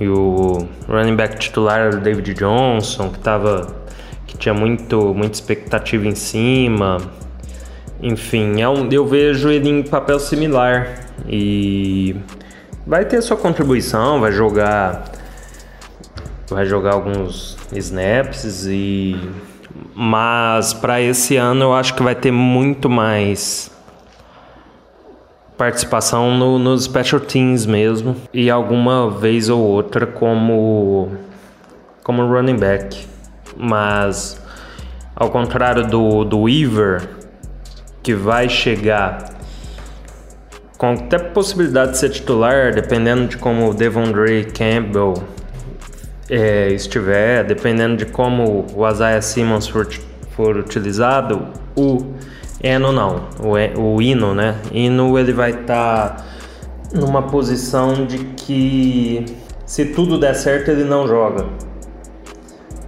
e 0.01 0.09
o 0.09 0.67
running 0.89 1.15
back 1.15 1.39
titular 1.39 1.79
era 1.81 1.97
o 1.97 2.01
David 2.01 2.33
Johnson, 2.33 3.11
que 3.11 3.19
tava 3.19 3.67
que 4.27 4.37
tinha 4.39 4.55
muito 4.55 5.15
muita 5.15 5.35
expectativa 5.35 6.07
em 6.09 6.15
cima. 6.15 6.97
Enfim, 8.03 8.63
é 8.63 8.69
um, 8.69 8.89
eu 8.91 9.07
vejo 9.07 9.51
ele 9.51 9.69
em 9.69 9.83
papel 9.83 10.19
similar 10.19 11.07
e 11.29 12.17
vai 12.87 13.05
ter 13.05 13.23
sua 13.23 13.37
contribuição, 13.37 14.21
vai 14.21 14.33
jogar 14.33 15.05
vai 16.49 16.67
jogar 16.67 16.95
alguns 16.95 17.57
snaps 17.73 18.67
e 18.67 19.19
mas 19.95 20.75
para 20.75 21.01
esse 21.01 21.37
ano 21.37 21.65
eu 21.65 21.75
acho 21.75 21.95
que 21.95 22.03
vai 22.03 22.15
ter 22.15 22.31
muito 22.31 22.91
mais 22.91 23.71
participação 25.57 26.37
no, 26.37 26.59
nos 26.59 26.85
special 26.85 27.21
teams 27.21 27.65
mesmo 27.65 28.17
e 28.35 28.51
alguma 28.51 29.11
vez 29.11 29.49
ou 29.49 29.61
outra 29.61 30.07
como 30.07 31.11
como 32.03 32.27
running 32.27 32.57
back, 32.57 33.07
mas 33.57 34.43
Ao 35.15 35.31
contrário 35.31 35.87
do, 35.87 36.25
do 36.25 36.41
Weaver, 36.41 37.09
que 38.03 38.15
vai 38.15 38.49
chegar 38.49 39.32
com 40.83 40.95
até 40.95 41.17
possibilidade 41.17 41.93
de 41.93 41.99
ser 41.99 42.09
titular, 42.09 42.75
dependendo 42.75 43.29
de 43.29 43.37
como 43.37 43.71
o 43.71 43.73
Devondre 43.73 44.47
Campbell 44.47 45.15
é, 46.29 46.73
estiver, 46.73 47.45
dependendo 47.45 47.99
de 47.99 48.07
como 48.07 48.67
o 48.75 48.89
Isaiah 48.89 49.23
Simmons 49.23 49.69
for, 49.69 49.87
for 50.31 50.57
utilizado, 50.57 51.47
o 51.77 51.99
Eno 52.61 52.91
não, 52.91 53.29
o, 53.39 53.95
o 53.95 54.03
Ino, 54.03 54.35
né? 54.35 54.57
Ino 54.73 55.17
ele 55.17 55.33
vai 55.33 55.53
estar 55.53 56.17
tá 56.17 56.25
numa 56.93 57.23
posição 57.23 58.05
de 58.05 58.19
que 58.35 59.25
se 59.65 59.85
tudo 59.85 60.19
der 60.19 60.35
certo 60.35 60.73
ele 60.73 60.83
não 60.83 61.07
joga, 61.07 61.47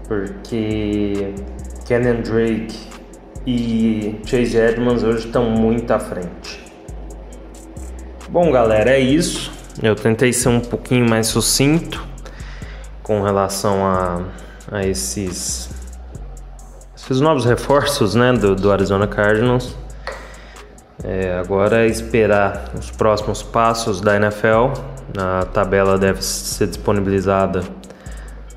porque 0.08 1.32
Kenyon 1.86 2.22
Drake 2.22 2.76
e 3.46 4.16
Chase 4.26 4.56
Edmonds 4.56 5.04
hoje 5.04 5.28
estão 5.28 5.48
muito 5.48 5.92
à 5.92 6.00
frente. 6.00 6.63
Bom, 8.34 8.50
galera, 8.50 8.90
é 8.90 8.98
isso. 8.98 9.52
Eu 9.80 9.94
tentei 9.94 10.32
ser 10.32 10.48
um 10.48 10.58
pouquinho 10.58 11.08
mais 11.08 11.28
sucinto 11.28 12.04
com 13.00 13.22
relação 13.22 13.86
a, 13.86 14.22
a 14.72 14.84
esses, 14.84 15.70
esses 16.96 17.20
novos 17.20 17.44
reforços 17.44 18.16
né, 18.16 18.32
do, 18.32 18.56
do 18.56 18.72
Arizona 18.72 19.06
Cardinals. 19.06 19.76
É, 21.04 21.38
agora 21.38 21.84
é 21.84 21.86
esperar 21.86 22.72
os 22.76 22.90
próximos 22.90 23.40
passos 23.40 24.00
da 24.00 24.16
NFL. 24.16 24.72
A 25.16 25.44
tabela 25.44 25.96
deve 25.96 26.20
ser 26.20 26.66
disponibilizada 26.66 27.62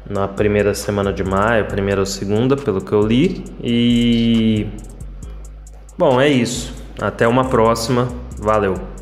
na 0.09 0.27
primeira 0.27 0.73
semana 0.73 1.13
de 1.13 1.23
maio, 1.23 1.65
primeira 1.65 2.01
ou 2.01 2.05
segunda, 2.07 2.57
pelo 2.57 2.81
que 2.81 2.93
eu 2.93 3.01
li. 3.01 3.45
E 3.61 4.65
bom, 5.95 6.19
é 6.19 6.27
isso. 6.27 6.73
Até 6.99 7.27
uma 7.27 7.45
próxima. 7.45 8.07
Valeu. 8.39 8.96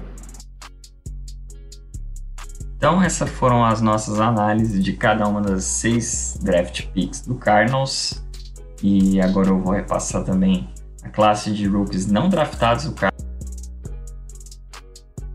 Então, 2.85 3.01
essas 3.01 3.27
foram 3.27 3.65
as 3.65 3.81
nossas 3.81 4.19
análises 4.19 4.83
de 4.83 4.93
cada 4.93 5.27
uma 5.27 5.41
das 5.41 5.63
seis 5.63 6.39
draft 6.43 6.85
picks 6.93 7.21
do 7.21 7.33
Cardinals. 7.33 8.23
E 8.83 9.19
agora 9.19 9.49
eu 9.49 9.59
vou 9.59 9.73
repassar 9.73 10.23
também 10.23 10.69
a 11.01 11.09
classe 11.09 11.51
de 11.51 11.65
rookies 11.65 12.05
não 12.05 12.29
draftados 12.29 12.85
do 12.85 12.91
Cardinals. 12.91 13.25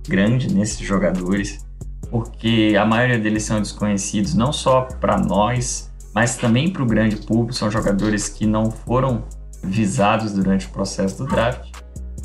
Grande 0.06 0.54
nesses 0.54 0.78
jogadores, 0.78 1.66
porque 2.08 2.76
a 2.80 2.86
maioria 2.86 3.18
deles 3.18 3.42
são 3.42 3.60
desconhecidos 3.60 4.32
não 4.32 4.52
só 4.52 4.82
para 4.82 5.18
nós, 5.18 5.92
mas 6.14 6.36
também 6.36 6.72
para 6.72 6.84
o 6.84 6.86
grande 6.86 7.16
público. 7.16 7.52
São 7.52 7.68
jogadores 7.68 8.28
que 8.28 8.46
não 8.46 8.70
foram 8.70 9.24
visados 9.64 10.30
durante 10.30 10.68
o 10.68 10.70
processo 10.70 11.18
do 11.18 11.26
draft. 11.26 11.68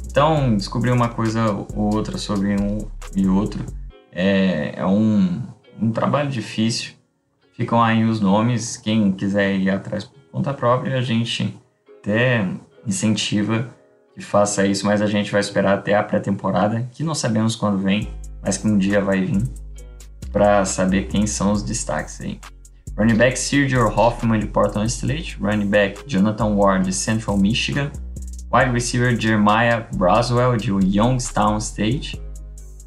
Então, 0.07 0.55
descobrir 0.55 0.91
uma 0.91 1.09
coisa 1.09 1.51
ou 1.51 1.95
outra 1.95 2.15
sobre 2.19 2.55
um 2.61 2.87
e 3.15 3.27
outro 3.27 3.65
é, 4.15 4.73
é 4.77 4.85
um, 4.85 5.43
um 5.79 5.91
trabalho 5.91 6.29
difícil. 6.29 6.93
Ficam 7.53 7.83
aí 7.83 8.03
os 8.05 8.21
nomes, 8.21 8.77
quem 8.77 9.11
quiser 9.11 9.55
ir 9.55 9.69
atrás 9.69 10.05
por 10.05 10.19
conta 10.31 10.53
própria, 10.53 10.97
a 10.97 11.01
gente 11.01 11.55
até 11.99 12.47
incentiva 12.87 13.67
que 14.13 14.21
faça 14.21 14.65
isso, 14.65 14.85
mas 14.85 15.01
a 15.01 15.07
gente 15.07 15.31
vai 15.31 15.41
esperar 15.41 15.77
até 15.77 15.93
a 15.93 16.01
pré-temporada, 16.01 16.87
que 16.93 17.03
não 17.03 17.13
sabemos 17.13 17.55
quando 17.55 17.77
vem, 17.77 18.09
mas 18.41 18.57
que 18.57 18.65
um 18.65 18.77
dia 18.77 19.01
vai 19.01 19.21
vir, 19.21 19.43
para 20.31 20.63
saber 20.63 21.07
quem 21.07 21.27
são 21.27 21.51
os 21.51 21.61
destaques 21.61 22.21
aí. 22.21 22.39
Running 22.97 23.15
back 23.15 23.37
Sergio 23.37 23.87
Hoffman 23.87 24.39
de 24.39 24.47
Portland 24.47 24.89
State, 24.89 25.37
running 25.41 25.67
back 25.67 26.01
Jonathan 26.07 26.55
Ward 26.55 26.85
de 26.85 26.93
Central 26.93 27.37
Michigan, 27.37 27.91
wide 28.53 28.71
receiver 28.71 29.19
Jeremiah 29.19 29.85
Braswell 29.95 30.55
de 30.55 30.71
Youngstown 30.71 31.57
State, 31.57 32.21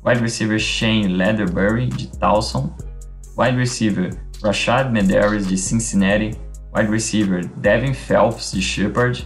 wide 0.09 0.23
receiver 0.23 0.59
Shane 0.59 1.19
Leatherbury, 1.19 1.91
de 1.91 2.07
Towson, 2.19 2.73
wide 3.37 3.59
receiver 3.59 4.09
Rashad 4.41 4.91
Medeiros, 4.91 5.47
de 5.47 5.55
Cincinnati, 5.55 6.35
wide 6.75 6.89
receiver 6.89 7.43
Devin 7.61 7.93
Phelps, 7.93 8.51
de 8.51 8.63
Shepard, 8.63 9.23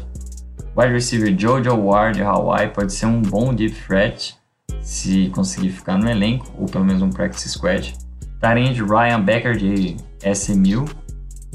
wide 0.74 0.90
receiver 0.90 1.28
Jojo 1.28 1.76
Ward, 1.76 2.16
de 2.16 2.24
Hawaii, 2.24 2.66
pode 2.66 2.92
ser 2.92 3.06
um 3.06 3.22
bom 3.22 3.54
deep 3.54 3.76
threat 3.86 4.34
se 4.80 5.30
conseguir 5.30 5.70
ficar 5.70 5.96
no 5.96 6.10
elenco, 6.10 6.52
ou 6.58 6.66
pelo 6.66 6.84
menos 6.84 7.00
um 7.00 7.10
practice 7.10 7.52
squad. 7.52 7.92
Tyrande 8.40 8.82
Ryan 8.82 9.22
Becker, 9.22 9.56
de 9.56 9.96
SMU, 10.34 10.86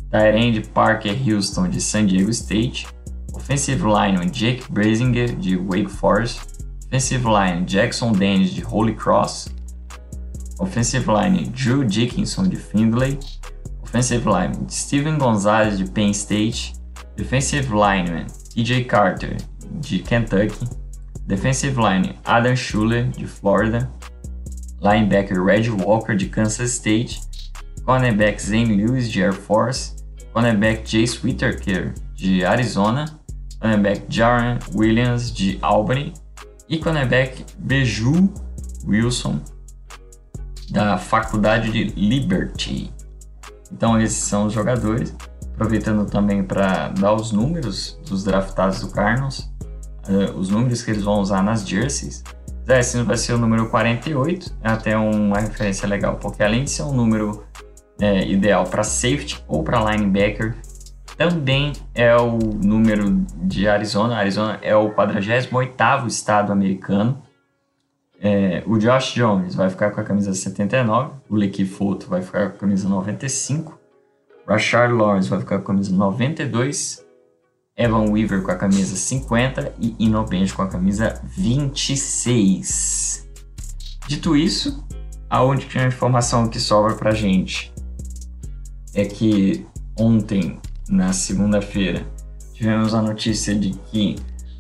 Tyrande 0.10 0.66
Parker 0.70 1.14
Houston, 1.14 1.68
de 1.68 1.82
San 1.82 2.06
Diego 2.06 2.32
State, 2.32 2.88
offensive 3.34 3.84
lineman 3.84 4.32
Jake 4.32 4.72
Brasinger, 4.72 5.28
de 5.36 5.58
Wake 5.58 5.90
Forest, 5.90 6.47
Offensive 6.88 7.26
line 7.26 7.66
Jackson 7.66 8.14
Dennis 8.14 8.54
de 8.54 8.62
Holy 8.62 8.94
Cross. 8.94 9.50
Offensive 10.62 11.10
line 11.10 11.52
Drew 11.52 11.84
Dickinson 11.84 12.50
de 12.50 12.56
Findlay. 12.56 13.20
Offensive 13.84 14.26
line 14.26 14.70
Steven 14.70 15.18
Gonzalez 15.18 15.78
de 15.80 15.92
Penn 15.92 16.14
State. 16.14 16.76
Defensive 17.18 17.74
lineman 17.74 18.28
TJ 18.28 18.88
Carter 18.88 19.36
de 19.82 20.00
Kentucky. 20.00 20.66
Defensive 21.28 21.78
line 21.78 22.18
Adam 22.26 22.56
Schuler 22.56 23.04
de 23.04 23.28
Florida. 23.28 23.92
Linebacker 24.80 25.44
Reggie 25.44 25.72
Walker 25.72 26.16
de 26.16 26.30
Kansas 26.30 26.72
State. 26.72 27.20
Cornerback 27.86 28.40
Zane 28.40 28.78
Lewis 28.78 29.12
de 29.12 29.24
Air 29.24 29.34
Force. 29.34 30.06
Cornerback 30.34 30.86
Jace 30.86 31.22
Whittaker 31.22 31.94
de 32.16 32.46
Arizona. 32.46 33.08
Cornerback 33.60 34.08
Jaron 34.08 34.62
Williams 34.74 35.32
de 35.32 35.60
Albany 35.62 36.14
e 36.70 36.78
cornerback 36.78 37.46
Beju 37.58 38.30
Wilson, 38.86 39.40
da 40.70 40.98
Faculdade 40.98 41.72
de 41.72 41.86
Liberty. 41.96 42.92
Então, 43.72 44.00
esses 44.00 44.24
são 44.24 44.46
os 44.46 44.54
jogadores. 44.54 45.16
Aproveitando 45.54 46.06
também 46.10 46.44
para 46.44 46.90
dar 46.90 47.14
os 47.14 47.32
números 47.32 48.00
dos 48.08 48.24
draftados 48.24 48.82
do 48.82 48.90
Cardinals, 48.90 49.52
uh, 50.08 50.38
os 50.38 50.50
números 50.50 50.84
que 50.84 50.92
eles 50.92 51.04
vão 51.04 51.20
usar 51.20 51.42
nas 51.42 51.68
jerseys. 51.68 52.24
Esse 52.68 53.02
vai 53.02 53.18
ser 53.18 53.34
o 53.34 53.38
número 53.38 53.70
48, 53.70 54.58
é 54.62 54.70
até 54.70 54.98
uma 54.98 55.40
referência 55.40 55.88
legal, 55.88 56.18
porque 56.18 56.44
além 56.44 56.66
de 56.66 56.70
ser 56.70 56.84
um 56.84 56.92
número 56.92 57.44
é, 58.00 58.28
ideal 58.28 58.66
para 58.66 58.84
safety 58.84 59.42
ou 59.48 59.64
para 59.64 59.80
linebacker, 59.92 60.56
também 61.18 61.74
é 61.96 62.16
o 62.16 62.38
número 62.38 63.26
de 63.44 63.68
Arizona. 63.68 64.18
Arizona 64.18 64.60
é 64.62 64.76
o 64.76 64.92
48º 64.92 66.08
estado 66.08 66.52
americano. 66.52 67.22
É, 68.20 68.64
o 68.66 68.78
Josh 68.78 69.14
Jones 69.14 69.56
vai 69.56 69.70
ficar 69.70 69.92
com 69.92 70.02
a 70.02 70.04
camisa 70.04 70.34
79, 70.34 71.12
o 71.30 71.36
Lequi 71.36 71.66
Foto 71.66 72.08
vai 72.08 72.22
ficar 72.22 72.50
com 72.50 72.56
a 72.56 72.60
camisa 72.60 72.90
95, 72.90 73.80
Rashard 74.48 74.92
Lawrence 74.92 75.30
vai 75.30 75.40
ficar 75.40 75.60
com 75.60 75.66
a 75.66 75.68
camisa 75.68 75.96
92, 75.96 77.06
Evan 77.76 78.10
Weaver 78.10 78.42
com 78.42 78.50
a 78.50 78.56
camisa 78.56 78.96
50 78.96 79.76
e 79.80 79.96
Ino 80.00 80.26
Bench 80.26 80.52
com 80.52 80.64
a 80.64 80.68
camisa 80.68 81.22
26. 81.26 83.30
Dito 84.08 84.36
isso, 84.36 84.84
a 85.30 85.44
única 85.44 85.86
informação 85.86 86.48
que 86.48 86.60
sobra 86.60 86.96
pra 86.96 87.12
gente 87.12 87.72
é 88.96 89.06
que 89.06 89.64
ontem 89.96 90.60
na 90.90 91.14
segunda-feira, 91.14 92.06
tivemos 92.54 92.94
a 92.94 93.02
notícia 93.02 93.54
de 93.54 93.72
que 93.92 94.16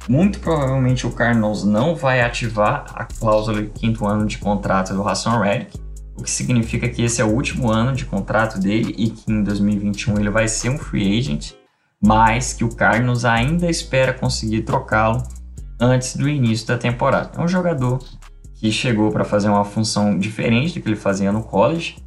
muito 0.08 0.40
provavelmente 0.40 1.06
o 1.06 1.12
Cardinals 1.12 1.64
não 1.64 1.96
vai 1.96 2.22
ativar 2.22 2.86
a 2.94 3.06
cláusula 3.06 3.62
de 3.62 3.70
quinto 3.70 4.06
ano 4.06 4.26
de 4.26 4.38
contrato 4.38 4.94
do 4.94 5.08
Hassan 5.08 5.40
Reddick, 5.42 5.78
o 6.16 6.24
que 6.24 6.32
significa 6.32 6.88
que 6.88 7.04
esse 7.04 7.22
é 7.22 7.26
o 7.26 7.34
último 7.34 7.70
ano 7.70 7.94
de 7.94 8.06
contrato 8.06 8.60
dele 8.60 8.94
e 8.98 9.10
que 9.10 9.32
em 9.32 9.44
2021 9.44 10.20
ele 10.20 10.30
vai 10.30 10.48
ser 10.48 10.70
um 10.70 10.78
free 10.78 11.18
agent, 11.18 11.52
mas 12.02 12.54
que 12.54 12.64
o 12.64 12.74
Cardinals 12.74 13.26
ainda 13.26 13.70
espera 13.70 14.14
conseguir 14.14 14.62
trocá-lo 14.62 15.22
antes 15.80 16.16
do 16.16 16.28
início 16.28 16.68
da 16.68 16.78
temporada. 16.78 17.32
É 17.38 17.42
um 17.42 17.48
jogador 17.48 18.00
que 18.56 18.72
chegou 18.72 19.12
para 19.12 19.24
fazer 19.24 19.50
uma 19.50 19.66
função 19.66 20.18
diferente 20.18 20.74
do 20.74 20.82
que 20.82 20.90
ele 20.90 20.96
fazia 20.96 21.32
no 21.32 21.44
college. 21.44 21.98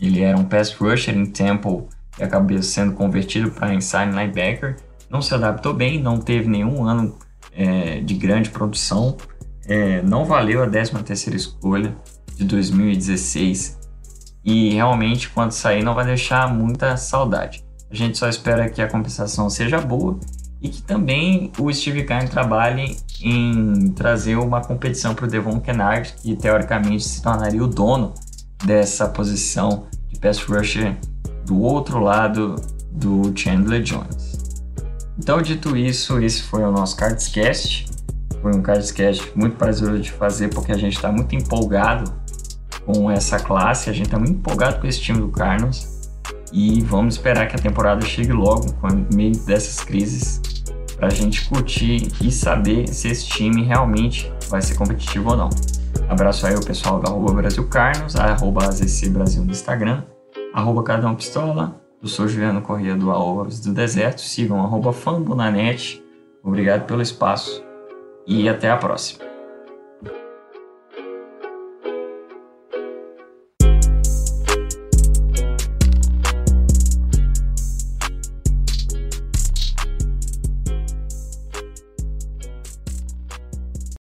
Ele 0.00 0.20
era 0.20 0.38
um 0.38 0.44
pass 0.44 0.72
rusher 0.72 1.16
em 1.16 1.26
Temple 1.26 1.86
e 2.18 2.22
acabou 2.22 2.62
sendo 2.62 2.92
convertido 2.92 3.50
para 3.50 3.74
inside 3.74 4.10
linebacker. 4.10 4.76
Não 5.10 5.20
se 5.20 5.34
adaptou 5.34 5.74
bem, 5.74 6.00
não 6.00 6.18
teve 6.18 6.48
nenhum 6.48 6.84
ano 6.84 7.18
é, 7.52 8.00
de 8.00 8.14
grande 8.14 8.50
produção, 8.50 9.16
é, 9.66 10.02
não 10.02 10.24
valeu 10.24 10.62
a 10.62 10.66
13ª 10.66 11.34
escolha 11.34 11.94
de 12.36 12.44
2016 12.44 13.78
e 14.44 14.70
realmente 14.70 15.28
quando 15.30 15.52
sair 15.52 15.82
não 15.82 15.94
vai 15.94 16.04
deixar 16.04 16.52
muita 16.52 16.96
saudade. 16.96 17.64
A 17.90 17.94
gente 17.94 18.16
só 18.16 18.28
espera 18.28 18.68
que 18.70 18.80
a 18.80 18.88
compensação 18.88 19.50
seja 19.50 19.80
boa 19.80 20.18
e 20.60 20.68
que 20.68 20.82
também 20.82 21.52
o 21.58 21.72
Steve 21.72 22.04
Keim 22.04 22.26
trabalhe 22.26 22.96
em 23.20 23.90
trazer 23.90 24.36
uma 24.36 24.60
competição 24.62 25.14
para 25.14 25.26
o 25.26 25.28
Devon 25.28 25.60
Kennard, 25.60 26.14
que 26.22 26.34
teoricamente 26.34 27.04
se 27.04 27.22
tornaria 27.22 27.62
o 27.62 27.66
dono 27.66 28.14
dessa 28.64 29.08
posição 29.08 29.86
de 30.08 30.18
pass 30.18 30.40
rusher 30.42 30.96
do 31.44 31.60
outro 31.60 31.98
lado 31.98 32.56
do 32.90 33.32
Chandler 33.34 33.82
Jones. 33.82 34.62
Então, 35.18 35.40
dito 35.42 35.76
isso, 35.76 36.18
esse 36.20 36.42
foi 36.42 36.62
o 36.62 36.72
nosso 36.72 36.96
Cardscast. 36.96 37.86
Foi 38.40 38.54
um 38.54 38.62
Cardscast 38.62 39.30
muito 39.36 39.56
prazeroso 39.56 40.00
de 40.00 40.10
fazer 40.10 40.48
porque 40.48 40.72
a 40.72 40.78
gente 40.78 40.96
está 40.96 41.12
muito 41.12 41.34
empolgado 41.34 42.12
com 42.84 43.10
essa 43.10 43.38
classe, 43.38 43.88
a 43.88 43.92
gente 43.92 44.06
está 44.06 44.18
muito 44.18 44.32
empolgado 44.32 44.80
com 44.80 44.86
esse 44.86 45.00
time 45.00 45.20
do 45.20 45.28
Cardinals 45.28 46.10
e 46.52 46.80
vamos 46.82 47.14
esperar 47.14 47.48
que 47.48 47.56
a 47.56 47.58
temporada 47.58 48.04
chegue 48.04 48.32
logo, 48.32 48.72
com 48.74 48.88
meio 49.14 49.36
dessas 49.44 49.84
crises, 49.84 50.40
para 50.96 51.06
a 51.06 51.10
gente 51.10 51.48
curtir 51.48 52.08
e 52.20 52.30
saber 52.30 52.88
se 52.88 53.08
esse 53.08 53.26
time 53.26 53.62
realmente 53.62 54.32
vai 54.48 54.60
ser 54.60 54.74
competitivo 54.74 55.30
ou 55.30 55.36
não. 55.36 55.50
Abraço 56.08 56.46
aí 56.46 56.54
o 56.54 56.64
pessoal 56.64 57.00
da 57.00 57.10
arroba 57.10 57.32
Brasil 57.32 57.66
Carnos, 57.68 58.16
arroba 58.16 58.66
AZC 58.66 59.08
Brasil 59.08 59.44
no 59.44 59.50
Instagram, 59.50 60.02
arroba 60.52 60.82
Cadão 60.82 61.14
Pistola, 61.14 61.80
eu 62.02 62.08
sou 62.08 62.28
Juliano 62.28 62.62
Corrêa 62.62 62.94
do 62.94 63.10
Aovas 63.10 63.60
do 63.60 63.72
Deserto, 63.72 64.20
sigam 64.20 64.60
arroba 64.60 64.92
Fambonanet, 64.92 66.02
obrigado 66.42 66.86
pelo 66.86 67.00
espaço 67.00 67.62
e 68.26 68.48
até 68.48 68.70
a 68.70 68.76
próxima. 68.76 69.31